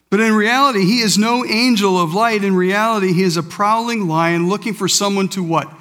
But 0.10 0.19
in 0.19 0.34
reality, 0.34 0.86
he 0.86 0.99
is 0.99 1.17
no 1.17 1.45
angel 1.45 1.97
of 1.97 2.13
light. 2.13 2.43
In 2.43 2.56
reality, 2.56 3.13
he 3.13 3.23
is 3.23 3.38
a 3.38 3.41
prowling 3.41 4.08
lion 4.08 4.49
looking 4.49 4.73
for 4.73 4.88
someone 4.88 5.30
to 5.30 5.41
what? 5.41 5.73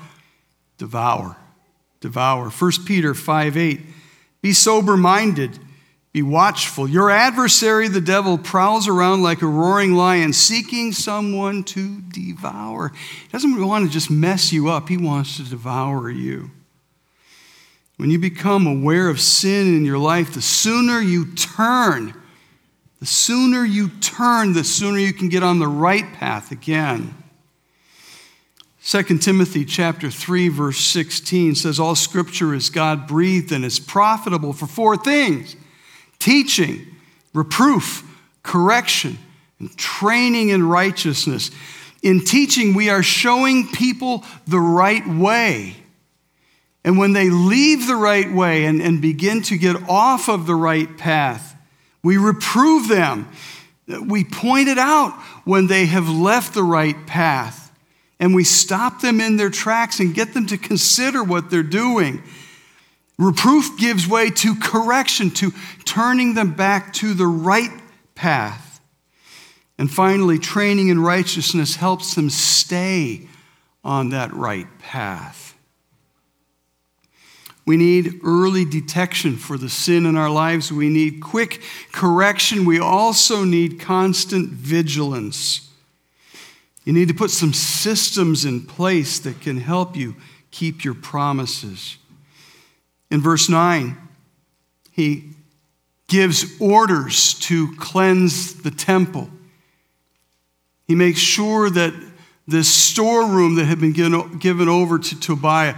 Devour. 0.79 1.37
Devour. 2.01 2.49
1 2.49 2.73
Peter 2.87 3.15
5 3.15 3.57
8. 3.57 3.81
Be 4.43 4.53
sober 4.53 4.97
minded. 4.97 5.59
Be 6.13 6.21
watchful. 6.21 6.87
Your 6.87 7.11
adversary, 7.11 7.89
the 7.89 8.01
devil, 8.01 8.37
prowls 8.37 8.87
around 8.87 9.23
like 9.23 9.41
a 9.41 9.47
roaring 9.47 9.95
lion, 9.95 10.35
seeking 10.35 10.93
someone 10.93 11.65
to 11.65 12.03
devour. 12.03 12.93
He 13.23 13.29
doesn't 13.29 13.67
want 13.67 13.87
to 13.87 13.91
just 13.91 14.11
mess 14.11 14.53
you 14.53 14.69
up, 14.69 14.91
he 14.91 14.99
wants 14.99 15.39
to 15.39 15.49
devour 15.49 16.11
you. 16.11 16.51
When 17.97 18.11
you 18.11 18.19
become 18.19 18.67
aware 18.67 19.09
of 19.09 19.21
sin 19.21 19.75
in 19.75 19.85
your 19.85 19.99
life, 19.99 20.35
the 20.35 20.43
sooner 20.43 21.01
you 21.01 21.33
turn, 21.35 22.15
the 23.01 23.07
sooner 23.07 23.65
you 23.65 23.89
turn, 24.01 24.53
the 24.53 24.65
sooner 24.65 24.99
you 24.99 25.15
can 25.15 25.31
get 25.31 25.43
on 25.43 25.61
the 25.61 25.69
right 25.69 26.13
path 26.13 26.51
again. 26.51 27.15
2 28.85 29.03
Timothy 29.19 29.65
chapter 29.65 30.11
3 30.11 30.49
verse 30.49 30.79
16 30.79 31.55
says 31.55 31.79
all 31.79 31.95
scripture 31.95 32.53
is 32.53 32.69
God 32.69 33.07
breathed 33.07 33.53
and 33.53 33.65
is 33.65 33.79
profitable 33.79 34.53
for 34.53 34.67
four 34.67 34.97
things 34.97 35.55
teaching, 36.23 36.87
reproof, 37.35 38.05
correction, 38.43 39.19
and 39.59 39.77
training 39.77 40.51
in 40.51 40.69
righteousness. 40.69 41.51
In 42.03 42.25
teaching, 42.25 42.75
we 42.75 42.91
are 42.91 43.03
showing 43.03 43.69
people 43.69 44.25
the 44.47 44.61
right 44.61 45.07
way. 45.07 45.77
And 46.85 46.99
when 46.99 47.13
they 47.13 47.31
leave 47.31 47.87
the 47.87 47.97
right 47.97 48.31
way 48.31 48.65
and, 48.65 48.81
and 48.81 49.01
begin 49.01 49.43
to 49.43 49.57
get 49.57 49.89
off 49.89 50.29
of 50.29 50.47
the 50.47 50.55
right 50.55 50.97
path, 50.97 51.57
we 52.03 52.17
reprove 52.17 52.89
them. 52.89 53.29
We 54.07 54.25
point 54.25 54.69
it 54.69 54.79
out 54.79 55.13
when 55.45 55.67
they 55.67 55.87
have 55.87 56.09
left 56.09 56.55
the 56.55 56.63
right 56.63 57.07
path. 57.07 57.73
And 58.19 58.35
we 58.35 58.45
stop 58.45 59.01
them 59.01 59.21
in 59.21 59.37
their 59.37 59.51
tracks 59.51 59.99
and 59.99 60.15
get 60.15 60.35
them 60.35 60.47
to 60.47 60.57
consider 60.57 61.25
what 61.25 61.51
they're 61.51 61.65
doing. 61.65 62.23
Reproof 63.19 63.79
gives 63.79 64.09
way 64.09 64.31
to 64.31 64.57
correction, 64.57 65.31
to 65.31 65.53
turning 65.93 66.33
them 66.33 66.55
back 66.55 66.91
to 66.95 67.13
the 67.13 67.27
right 67.27 67.71
path. 68.15 68.81
And 69.77 69.91
finally, 69.91 70.39
training 70.39 70.89
in 70.89 70.99
righteousness 70.99 71.77
helps 71.77 72.15
them 72.15 72.31
stay 72.31 73.29
on 73.85 74.09
that 74.09 74.33
right 74.33 74.67
path. 74.79 75.55
We 77.67 77.77
need 77.77 78.21
early 78.25 78.65
detection 78.65 79.37
for 79.37 79.59
the 79.59 79.69
sin 79.69 80.07
in 80.07 80.17
our 80.17 80.31
lives. 80.31 80.73
We 80.73 80.89
need 80.89 81.21
quick 81.21 81.61
correction. 81.93 82.65
We 82.65 82.81
also 82.81 83.45
need 83.45 83.79
constant 83.79 84.49
vigilance. 84.49 85.69
You 86.85 86.95
need 86.95 87.09
to 87.09 87.15
put 87.15 87.31
some 87.31 87.53
systems 87.53 88.47
in 88.47 88.63
place 88.63 89.19
that 89.19 89.43
can 89.43 89.59
help 89.59 89.95
you 89.95 90.17
keep 90.51 90.85
your 90.85 90.95
promises. 90.95 91.99
In 93.11 93.21
verse 93.21 93.51
9, 93.51 93.97
he 94.91 95.35
gives 96.13 96.61
orders 96.61 97.33
to 97.33 97.75
cleanse 97.77 98.63
the 98.63 98.71
temple. 98.71 99.31
He 100.87 100.95
makes 100.95 101.19
sure 101.19 101.71
that 101.71 101.95
this 102.47 102.69
storeroom 102.69 103.55
that 103.55 103.65
had 103.65 103.81
been 103.81 103.95
given, 103.95 104.37
given 104.37 104.69
over 104.69 104.99
to 104.99 105.21
Tobiah 105.21 105.75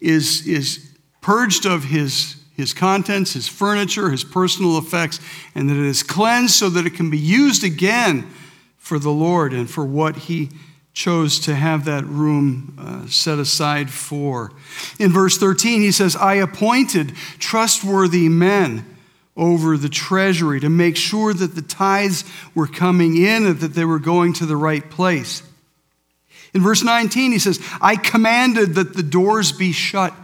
is, 0.00 0.44
is 0.44 0.92
purged 1.20 1.66
of 1.66 1.84
his, 1.84 2.34
his 2.56 2.72
contents, 2.72 3.34
his 3.34 3.46
furniture, 3.46 4.10
his 4.10 4.24
personal 4.24 4.76
effects, 4.76 5.20
and 5.54 5.70
that 5.70 5.76
it 5.76 5.86
is 5.86 6.02
cleansed 6.02 6.54
so 6.54 6.68
that 6.68 6.84
it 6.84 6.94
can 6.94 7.08
be 7.08 7.18
used 7.18 7.62
again 7.62 8.28
for 8.76 8.98
the 8.98 9.10
Lord 9.10 9.52
and 9.52 9.70
for 9.70 9.84
what 9.84 10.16
he 10.16 10.48
chose 10.94 11.38
to 11.40 11.54
have 11.54 11.84
that 11.84 12.04
room 12.06 12.76
uh, 12.76 13.06
set 13.06 13.38
aside 13.38 13.88
for. 13.88 14.50
In 14.98 15.12
verse 15.12 15.38
13, 15.38 15.80
he 15.80 15.92
says, 15.92 16.16
I 16.16 16.34
appointed 16.34 17.14
trustworthy 17.38 18.28
men 18.28 18.95
over 19.36 19.76
the 19.76 19.88
treasury 19.88 20.60
to 20.60 20.68
make 20.68 20.96
sure 20.96 21.34
that 21.34 21.54
the 21.54 21.62
tithes 21.62 22.24
were 22.54 22.66
coming 22.66 23.16
in 23.16 23.46
and 23.46 23.60
that 23.60 23.74
they 23.74 23.84
were 23.84 23.98
going 23.98 24.32
to 24.34 24.46
the 24.46 24.56
right 24.56 24.88
place. 24.90 25.42
In 26.54 26.62
verse 26.62 26.82
19, 26.82 27.32
he 27.32 27.38
says, 27.38 27.60
I 27.80 27.96
commanded 27.96 28.76
that 28.76 28.94
the 28.94 29.02
doors 29.02 29.52
be 29.52 29.72
shut 29.72 30.14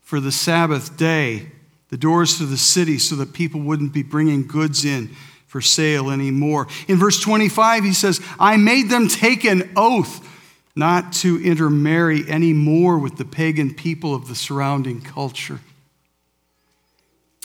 for 0.00 0.18
the 0.18 0.32
Sabbath 0.32 0.96
day, 0.96 1.48
the 1.90 1.96
doors 1.98 2.38
to 2.38 2.46
the 2.46 2.56
city, 2.56 2.98
so 2.98 3.16
that 3.16 3.34
people 3.34 3.60
wouldn't 3.60 3.92
be 3.92 4.02
bringing 4.02 4.46
goods 4.46 4.84
in 4.84 5.08
for 5.46 5.60
sale 5.60 6.10
anymore. 6.10 6.68
In 6.88 6.98
verse 6.98 7.20
25, 7.20 7.84
he 7.84 7.92
says, 7.92 8.20
I 8.40 8.56
made 8.56 8.88
them 8.88 9.08
take 9.08 9.44
an 9.44 9.70
oath 9.76 10.26
not 10.74 11.12
to 11.12 11.40
intermarry 11.42 12.28
anymore 12.28 12.98
with 12.98 13.16
the 13.16 13.24
pagan 13.24 13.74
people 13.74 14.14
of 14.14 14.26
the 14.26 14.34
surrounding 14.34 15.00
culture. 15.00 15.60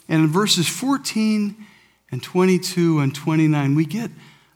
And 0.09 0.23
in 0.23 0.27
verses 0.27 0.67
14 0.67 1.55
and 2.11 2.23
22 2.23 2.99
and 2.99 3.13
29, 3.13 3.75
we 3.75 3.85
get 3.85 4.09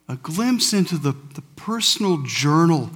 a 0.09 0.15
glimpse 0.15 0.73
into 0.73 0.97
the, 0.97 1.15
the 1.35 1.43
personal 1.55 2.23
journal, 2.23 2.89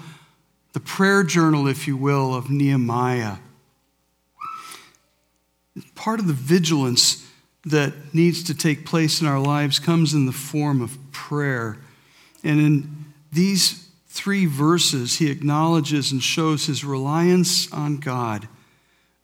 the 0.73 0.79
prayer 0.79 1.23
journal, 1.23 1.67
if 1.67 1.87
you 1.87 1.95
will, 1.95 2.33
of 2.33 2.49
Nehemiah. 2.49 3.37
Part 5.93 6.19
of 6.19 6.25
the 6.25 6.33
vigilance 6.33 7.29
that 7.63 7.93
needs 8.13 8.43
to 8.43 8.55
take 8.55 8.85
place 8.85 9.21
in 9.21 9.27
our 9.27 9.39
lives 9.39 9.77
comes 9.77 10.13
in 10.13 10.25
the 10.25 10.31
form 10.31 10.81
of 10.81 10.97
prayer. 11.11 11.77
And 12.43 12.59
in 12.59 13.05
these 13.31 13.87
three 14.07 14.47
verses, 14.47 15.17
he 15.17 15.29
acknowledges 15.29 16.11
and 16.11 16.23
shows 16.23 16.65
his 16.65 16.83
reliance 16.83 17.71
on 17.71 17.97
God. 17.97 18.47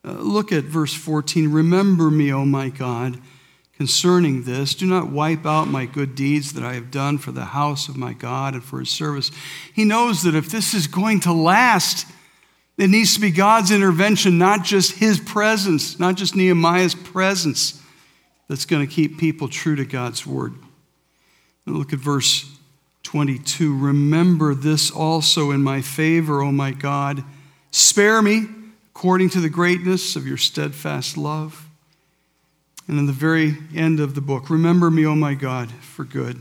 Uh, 0.04 0.12
look 0.12 0.52
at 0.52 0.64
verse 0.64 0.92
14 0.92 1.50
Remember 1.50 2.10
me, 2.10 2.32
O 2.32 2.44
my 2.44 2.68
God, 2.68 3.18
concerning 3.76 4.44
this. 4.44 4.74
Do 4.74 4.86
not 4.86 5.10
wipe 5.10 5.46
out 5.46 5.68
my 5.68 5.86
good 5.86 6.14
deeds 6.14 6.52
that 6.52 6.64
I 6.64 6.74
have 6.74 6.90
done 6.90 7.18
for 7.18 7.32
the 7.32 7.46
house 7.46 7.88
of 7.88 7.96
my 7.96 8.12
God 8.12 8.54
and 8.54 8.62
for 8.62 8.80
his 8.80 8.90
service. 8.90 9.30
He 9.72 9.84
knows 9.84 10.22
that 10.22 10.34
if 10.34 10.50
this 10.50 10.74
is 10.74 10.86
going 10.86 11.20
to 11.20 11.32
last, 11.32 12.06
it 12.76 12.90
needs 12.90 13.14
to 13.14 13.20
be 13.20 13.30
God's 13.30 13.70
intervention, 13.70 14.36
not 14.36 14.64
just 14.64 14.92
his 14.92 15.18
presence, 15.20 15.98
not 15.98 16.16
just 16.16 16.36
Nehemiah's 16.36 16.94
presence 16.94 17.80
that's 18.48 18.66
going 18.66 18.86
to 18.86 18.92
keep 18.92 19.18
people 19.18 19.48
true 19.48 19.76
to 19.76 19.84
God's 19.84 20.26
word. 20.26 20.54
look 21.66 21.92
at 21.92 21.98
verse 21.98 22.50
22. 23.04 23.76
Remember 23.78 24.54
this 24.54 24.90
also 24.90 25.50
in 25.50 25.62
my 25.62 25.80
favor, 25.80 26.42
O 26.42 26.52
my 26.52 26.72
God. 26.72 27.24
Spare 27.70 28.20
me 28.20 28.46
according 28.94 29.28
to 29.30 29.40
the 29.40 29.48
greatness 29.48 30.14
of 30.16 30.26
your 30.26 30.36
steadfast 30.36 31.16
love. 31.16 31.68
And 32.86 32.98
in 32.98 33.06
the 33.06 33.12
very 33.12 33.56
end 33.74 33.98
of 33.98 34.14
the 34.14 34.20
book, 34.20 34.48
remember 34.48 34.90
me, 34.90 35.04
O 35.04 35.14
my 35.14 35.34
God, 35.34 35.70
for 35.72 36.04
good. 36.04 36.38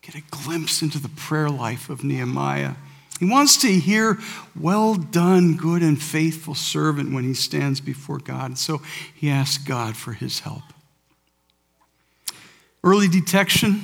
Get 0.00 0.14
a 0.14 0.22
glimpse 0.30 0.80
into 0.80 0.98
the 0.98 1.08
prayer 1.08 1.50
life 1.50 1.90
of 1.90 2.02
Nehemiah. 2.02 2.74
He 3.18 3.26
wants 3.26 3.58
to 3.58 3.68
hear, 3.68 4.18
Well 4.58 4.94
done, 4.94 5.56
good 5.56 5.82
and 5.82 6.00
faithful 6.00 6.54
servant, 6.54 7.12
when 7.12 7.24
he 7.24 7.34
stands 7.34 7.80
before 7.80 8.18
God. 8.18 8.56
So 8.56 8.80
he 9.14 9.28
asks 9.28 9.62
God 9.62 9.96
for 9.96 10.12
his 10.12 10.40
help. 10.40 10.62
Early 12.82 13.08
detection, 13.08 13.82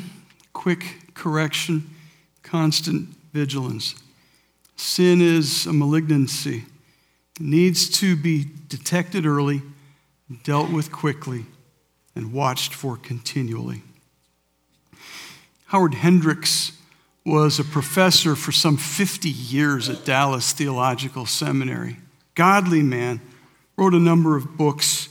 quick 0.54 1.12
correction, 1.12 1.90
constant 2.42 3.10
vigilance. 3.34 3.94
Sin 4.76 5.20
is 5.20 5.66
a 5.66 5.72
malignancy. 5.74 6.64
Needs 7.38 7.88
to 8.00 8.16
be 8.16 8.46
detected 8.68 9.26
early, 9.26 9.62
dealt 10.42 10.70
with 10.70 10.90
quickly, 10.90 11.46
and 12.14 12.32
watched 12.32 12.74
for 12.74 12.96
continually. 12.96 13.82
Howard 15.66 15.94
Hendricks 15.94 16.72
was 17.24 17.58
a 17.58 17.64
professor 17.64 18.36
for 18.36 18.52
some 18.52 18.76
50 18.76 19.28
years 19.28 19.88
at 19.88 20.04
Dallas 20.04 20.52
Theological 20.52 21.26
Seminary. 21.26 21.96
Godly 22.34 22.82
man, 22.82 23.20
wrote 23.76 23.94
a 23.94 23.98
number 23.98 24.36
of 24.36 24.56
books 24.56 25.08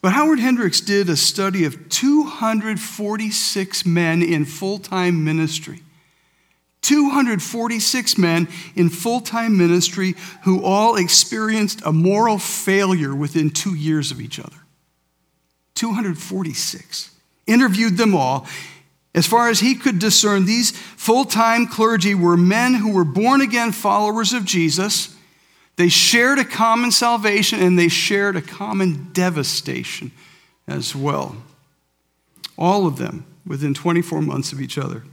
but 0.00 0.12
Howard 0.12 0.38
Hendricks 0.38 0.80
did 0.80 1.08
a 1.08 1.16
study 1.16 1.64
of 1.64 1.88
246 1.88 3.84
men 3.84 4.22
in 4.22 4.44
full 4.44 4.78
time 4.78 5.24
ministry. 5.24 5.82
246 6.88 8.16
men 8.16 8.48
in 8.74 8.88
full 8.88 9.20
time 9.20 9.58
ministry 9.58 10.14
who 10.44 10.64
all 10.64 10.96
experienced 10.96 11.82
a 11.84 11.92
moral 11.92 12.38
failure 12.38 13.14
within 13.14 13.50
two 13.50 13.74
years 13.74 14.10
of 14.10 14.20
each 14.20 14.38
other. 14.38 14.56
246. 15.74 17.10
Interviewed 17.46 17.98
them 17.98 18.14
all. 18.14 18.46
As 19.14 19.26
far 19.26 19.50
as 19.50 19.60
he 19.60 19.74
could 19.74 19.98
discern, 19.98 20.46
these 20.46 20.70
full 20.70 21.26
time 21.26 21.66
clergy 21.66 22.14
were 22.14 22.36
men 22.36 22.74
who 22.74 22.92
were 22.92 23.04
born 23.04 23.42
again 23.42 23.72
followers 23.72 24.32
of 24.32 24.44
Jesus 24.44 25.14
they 25.78 25.88
shared 25.88 26.40
a 26.40 26.44
common 26.44 26.90
salvation 26.90 27.60
and 27.60 27.78
they 27.78 27.86
shared 27.86 28.34
a 28.34 28.42
common 28.42 29.10
devastation 29.12 30.10
as 30.66 30.92
well. 30.92 31.36
All 32.58 32.84
of 32.84 32.96
them, 32.96 33.24
within 33.46 33.74
24 33.74 34.20
months 34.20 34.50
of 34.50 34.60
each 34.60 34.76
other, 34.76 35.04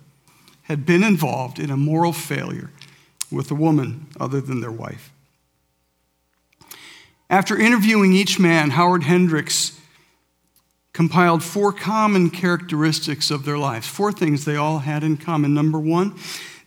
had 0.65 0.85
been 0.85 1.03
involved 1.03 1.59
in 1.59 1.69
a 1.69 1.77
moral 1.77 2.11
failure 2.11 2.71
with 3.31 3.49
a 3.51 3.55
woman 3.55 4.07
other 4.19 4.41
than 4.41 4.61
their 4.61 4.71
wife. 4.71 5.11
After 7.29 7.57
interviewing 7.57 8.13
each 8.13 8.39
man, 8.39 8.71
Howard 8.71 9.03
Hendricks 9.03 9.79
compiled 10.93 11.43
four 11.43 11.73
common 11.73 12.29
characteristics 12.29 13.29
of 13.29 13.45
their 13.45 13.57
lives, 13.57 13.87
four 13.87 14.11
things 14.11 14.45
they 14.45 14.55
all 14.55 14.79
had 14.79 15.03
in 15.03 15.17
common. 15.17 15.53
Number 15.53 15.79
one, 15.79 16.17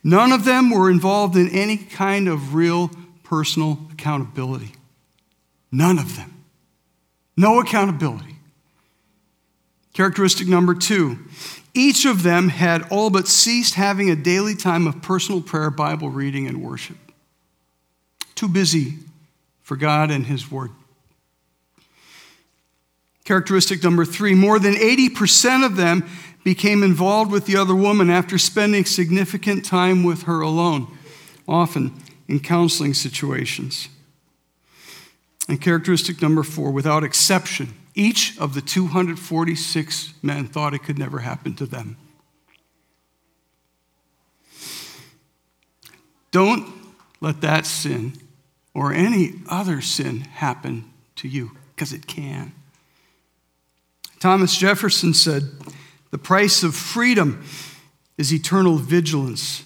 none 0.03 0.31
of 0.31 0.45
them 0.45 0.69
were 0.69 0.89
involved 0.89 1.35
in 1.35 1.49
any 1.49 1.77
kind 1.77 2.27
of 2.27 2.53
real 2.53 2.91
personal 3.23 3.79
accountability. 3.91 4.73
None 5.71 5.97
of 5.99 6.15
them. 6.15 6.43
No 7.35 7.59
accountability. 7.59 8.38
Characteristic 9.99 10.47
number 10.47 10.73
two 10.75 11.19
each 11.73 12.05
of 12.05 12.23
them 12.23 12.47
had 12.47 12.87
all 12.89 13.09
but 13.09 13.27
ceased 13.27 13.73
having 13.73 14.09
a 14.09 14.15
daily 14.15 14.55
time 14.55 14.87
of 14.87 15.01
personal 15.01 15.41
prayer, 15.41 15.69
Bible 15.69 16.09
reading, 16.09 16.47
and 16.47 16.63
worship. 16.63 16.95
Too 18.33 18.47
busy 18.47 18.93
for 19.61 19.75
God 19.75 20.09
and 20.09 20.25
His 20.25 20.49
Word. 20.49 20.71
Characteristic 23.25 23.83
number 23.83 24.05
three 24.05 24.33
more 24.33 24.57
than 24.57 24.75
80% 24.75 25.65
of 25.65 25.75
them 25.75 26.05
became 26.45 26.81
involved 26.81 27.29
with 27.29 27.45
the 27.45 27.57
other 27.57 27.75
woman 27.75 28.09
after 28.09 28.37
spending 28.37 28.85
significant 28.85 29.65
time 29.65 30.05
with 30.05 30.23
her 30.23 30.39
alone, 30.39 30.87
often 31.45 31.93
in 32.29 32.39
counseling 32.39 32.93
situations. 32.93 33.89
And 35.49 35.59
characteristic 35.59 36.21
number 36.21 36.43
four, 36.43 36.69
without 36.69 37.03
exception, 37.03 37.73
each 37.95 38.37
of 38.37 38.53
the 38.53 38.61
246 38.61 40.13
men 40.21 40.45
thought 40.45 40.75
it 40.75 40.83
could 40.83 40.99
never 40.99 41.19
happen 41.19 41.55
to 41.55 41.65
them. 41.65 41.97
Don't 46.29 46.71
let 47.19 47.41
that 47.41 47.65
sin 47.65 48.13
or 48.75 48.93
any 48.93 49.41
other 49.49 49.81
sin 49.81 50.19
happen 50.19 50.85
to 51.15 51.27
you, 51.27 51.57
because 51.75 51.93
it 51.93 52.05
can. 52.05 52.53
Thomas 54.19 54.55
Jefferson 54.55 55.15
said, 55.15 55.49
The 56.11 56.19
price 56.19 56.61
of 56.61 56.75
freedom 56.75 57.43
is 58.19 58.31
eternal 58.31 58.77
vigilance. 58.77 59.63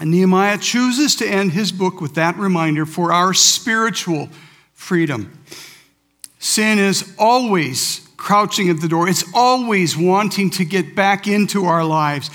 And 0.00 0.10
Nehemiah 0.10 0.58
chooses 0.58 1.16
to 1.16 1.28
end 1.28 1.52
his 1.52 1.72
book 1.72 2.00
with 2.00 2.14
that 2.14 2.36
reminder 2.36 2.86
for 2.86 3.12
our 3.12 3.34
spiritual 3.34 4.28
freedom. 4.72 5.32
Sin 6.38 6.78
is 6.78 7.14
always 7.18 8.06
crouching 8.16 8.68
at 8.68 8.80
the 8.80 8.88
door, 8.88 9.08
it's 9.08 9.24
always 9.34 9.96
wanting 9.96 10.50
to 10.50 10.64
get 10.64 10.94
back 10.94 11.26
into 11.26 11.64
our 11.64 11.84
lives. 11.84 12.30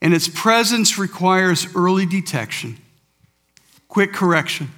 And 0.00 0.14
its 0.14 0.28
presence 0.28 0.98
requires 0.98 1.74
early 1.74 2.06
detection, 2.06 2.78
quick 3.88 4.12
correction, 4.12 4.70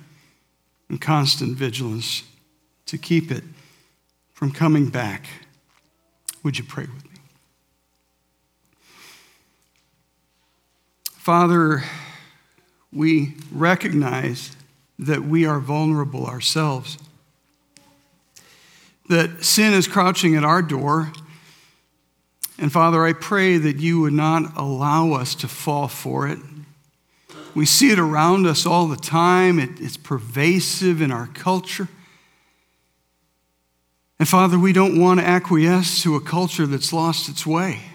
and 0.89 1.01
constant 1.01 1.57
vigilance 1.57 2.23
to 2.87 2.99
keep 2.99 3.31
it 3.31 3.45
from 4.33 4.51
coming 4.51 4.89
back. 4.89 5.27
Would 6.43 6.59
you 6.59 6.65
pray 6.65 6.87
with 6.93 7.05
me? 7.05 7.10
Father, 11.31 11.85
we 12.93 13.37
recognize 13.53 14.57
that 14.99 15.23
we 15.23 15.47
are 15.47 15.61
vulnerable 15.61 16.27
ourselves, 16.27 16.99
that 19.09 19.45
sin 19.45 19.73
is 19.73 19.87
crouching 19.87 20.35
at 20.35 20.43
our 20.43 20.61
door. 20.61 21.13
And 22.59 22.73
Father, 22.73 23.07
I 23.07 23.13
pray 23.13 23.59
that 23.59 23.77
you 23.77 24.01
would 24.01 24.13
not 24.13 24.57
allow 24.57 25.13
us 25.13 25.37
to 25.37 25.47
fall 25.47 25.87
for 25.87 26.27
it. 26.27 26.41
We 27.55 27.65
see 27.65 27.93
it 27.93 28.01
around 28.01 28.45
us 28.45 28.67
all 28.67 28.89
the 28.89 28.97
time, 28.97 29.61
it, 29.61 29.81
it's 29.81 29.97
pervasive 29.97 31.01
in 31.01 31.13
our 31.13 31.29
culture. 31.29 31.87
And 34.19 34.29
Father, 34.29 34.59
we 34.59 34.73
don't 34.73 34.99
want 34.99 35.21
to 35.21 35.27
acquiesce 35.27 36.03
to 36.03 36.17
a 36.17 36.21
culture 36.21 36.67
that's 36.67 36.93
lost 36.93 37.29
its 37.29 37.47
way. 37.47 37.90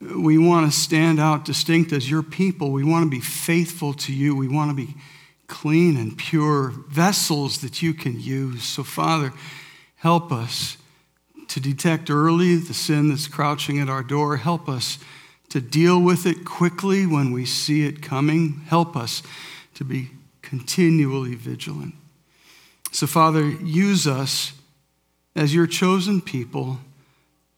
We 0.00 0.38
want 0.38 0.70
to 0.70 0.78
stand 0.78 1.20
out 1.20 1.44
distinct 1.44 1.92
as 1.92 2.10
your 2.10 2.22
people. 2.22 2.72
We 2.72 2.84
want 2.84 3.04
to 3.04 3.10
be 3.10 3.20
faithful 3.20 3.92
to 3.94 4.12
you. 4.14 4.34
We 4.34 4.48
want 4.48 4.70
to 4.70 4.74
be 4.74 4.94
clean 5.46 5.96
and 5.96 6.16
pure 6.16 6.70
vessels 6.88 7.60
that 7.60 7.82
you 7.82 7.92
can 7.92 8.18
use. 8.18 8.62
So, 8.62 8.82
Father, 8.82 9.32
help 9.96 10.32
us 10.32 10.78
to 11.48 11.60
detect 11.60 12.08
early 12.08 12.56
the 12.56 12.72
sin 12.72 13.08
that's 13.08 13.26
crouching 13.26 13.78
at 13.78 13.88
our 13.88 14.02
door. 14.02 14.36
Help 14.36 14.68
us 14.68 14.98
to 15.50 15.60
deal 15.60 16.00
with 16.00 16.24
it 16.24 16.44
quickly 16.44 17.06
when 17.06 17.32
we 17.32 17.44
see 17.44 17.84
it 17.84 18.00
coming. 18.00 18.62
Help 18.68 18.96
us 18.96 19.22
to 19.74 19.84
be 19.84 20.10
continually 20.40 21.34
vigilant. 21.34 21.94
So, 22.92 23.06
Father, 23.06 23.50
use 23.50 24.06
us 24.06 24.52
as 25.36 25.54
your 25.54 25.66
chosen 25.66 26.20
people 26.20 26.78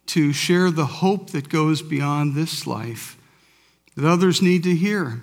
to 0.07 0.33
share 0.33 0.69
the 0.69 0.85
hope 0.85 1.31
that 1.31 1.49
goes 1.49 1.81
beyond 1.81 2.35
this 2.35 2.67
life 2.67 3.17
that 3.95 4.05
others 4.05 4.41
need 4.41 4.63
to 4.63 4.75
hear, 4.75 5.21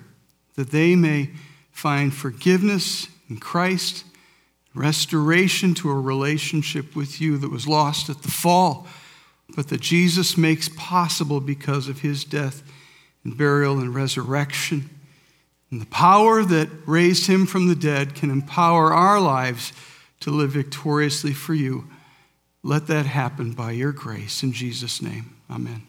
that 0.55 0.71
they 0.71 0.95
may 0.95 1.29
find 1.71 2.13
forgiveness 2.13 3.07
in 3.29 3.37
Christ, 3.37 4.05
restoration 4.73 5.73
to 5.75 5.89
a 5.89 5.99
relationship 5.99 6.95
with 6.95 7.19
you 7.19 7.37
that 7.37 7.51
was 7.51 7.67
lost 7.67 8.09
at 8.09 8.21
the 8.21 8.31
fall, 8.31 8.87
but 9.55 9.67
that 9.67 9.81
Jesus 9.81 10.37
makes 10.37 10.69
possible 10.77 11.41
because 11.41 11.89
of 11.89 11.99
his 11.99 12.23
death 12.23 12.63
and 13.23 13.37
burial 13.37 13.79
and 13.79 13.93
resurrection. 13.93 14.89
And 15.69 15.81
the 15.81 15.87
power 15.87 16.43
that 16.43 16.69
raised 16.85 17.27
him 17.27 17.45
from 17.45 17.67
the 17.67 17.75
dead 17.75 18.15
can 18.15 18.29
empower 18.29 18.93
our 18.93 19.19
lives 19.19 19.73
to 20.21 20.29
live 20.29 20.51
victoriously 20.51 21.33
for 21.33 21.53
you. 21.53 21.87
Let 22.63 22.87
that 22.87 23.05
happen 23.05 23.53
by 23.53 23.71
your 23.71 23.91
grace. 23.91 24.43
In 24.43 24.51
Jesus' 24.51 25.01
name, 25.01 25.35
amen. 25.49 25.83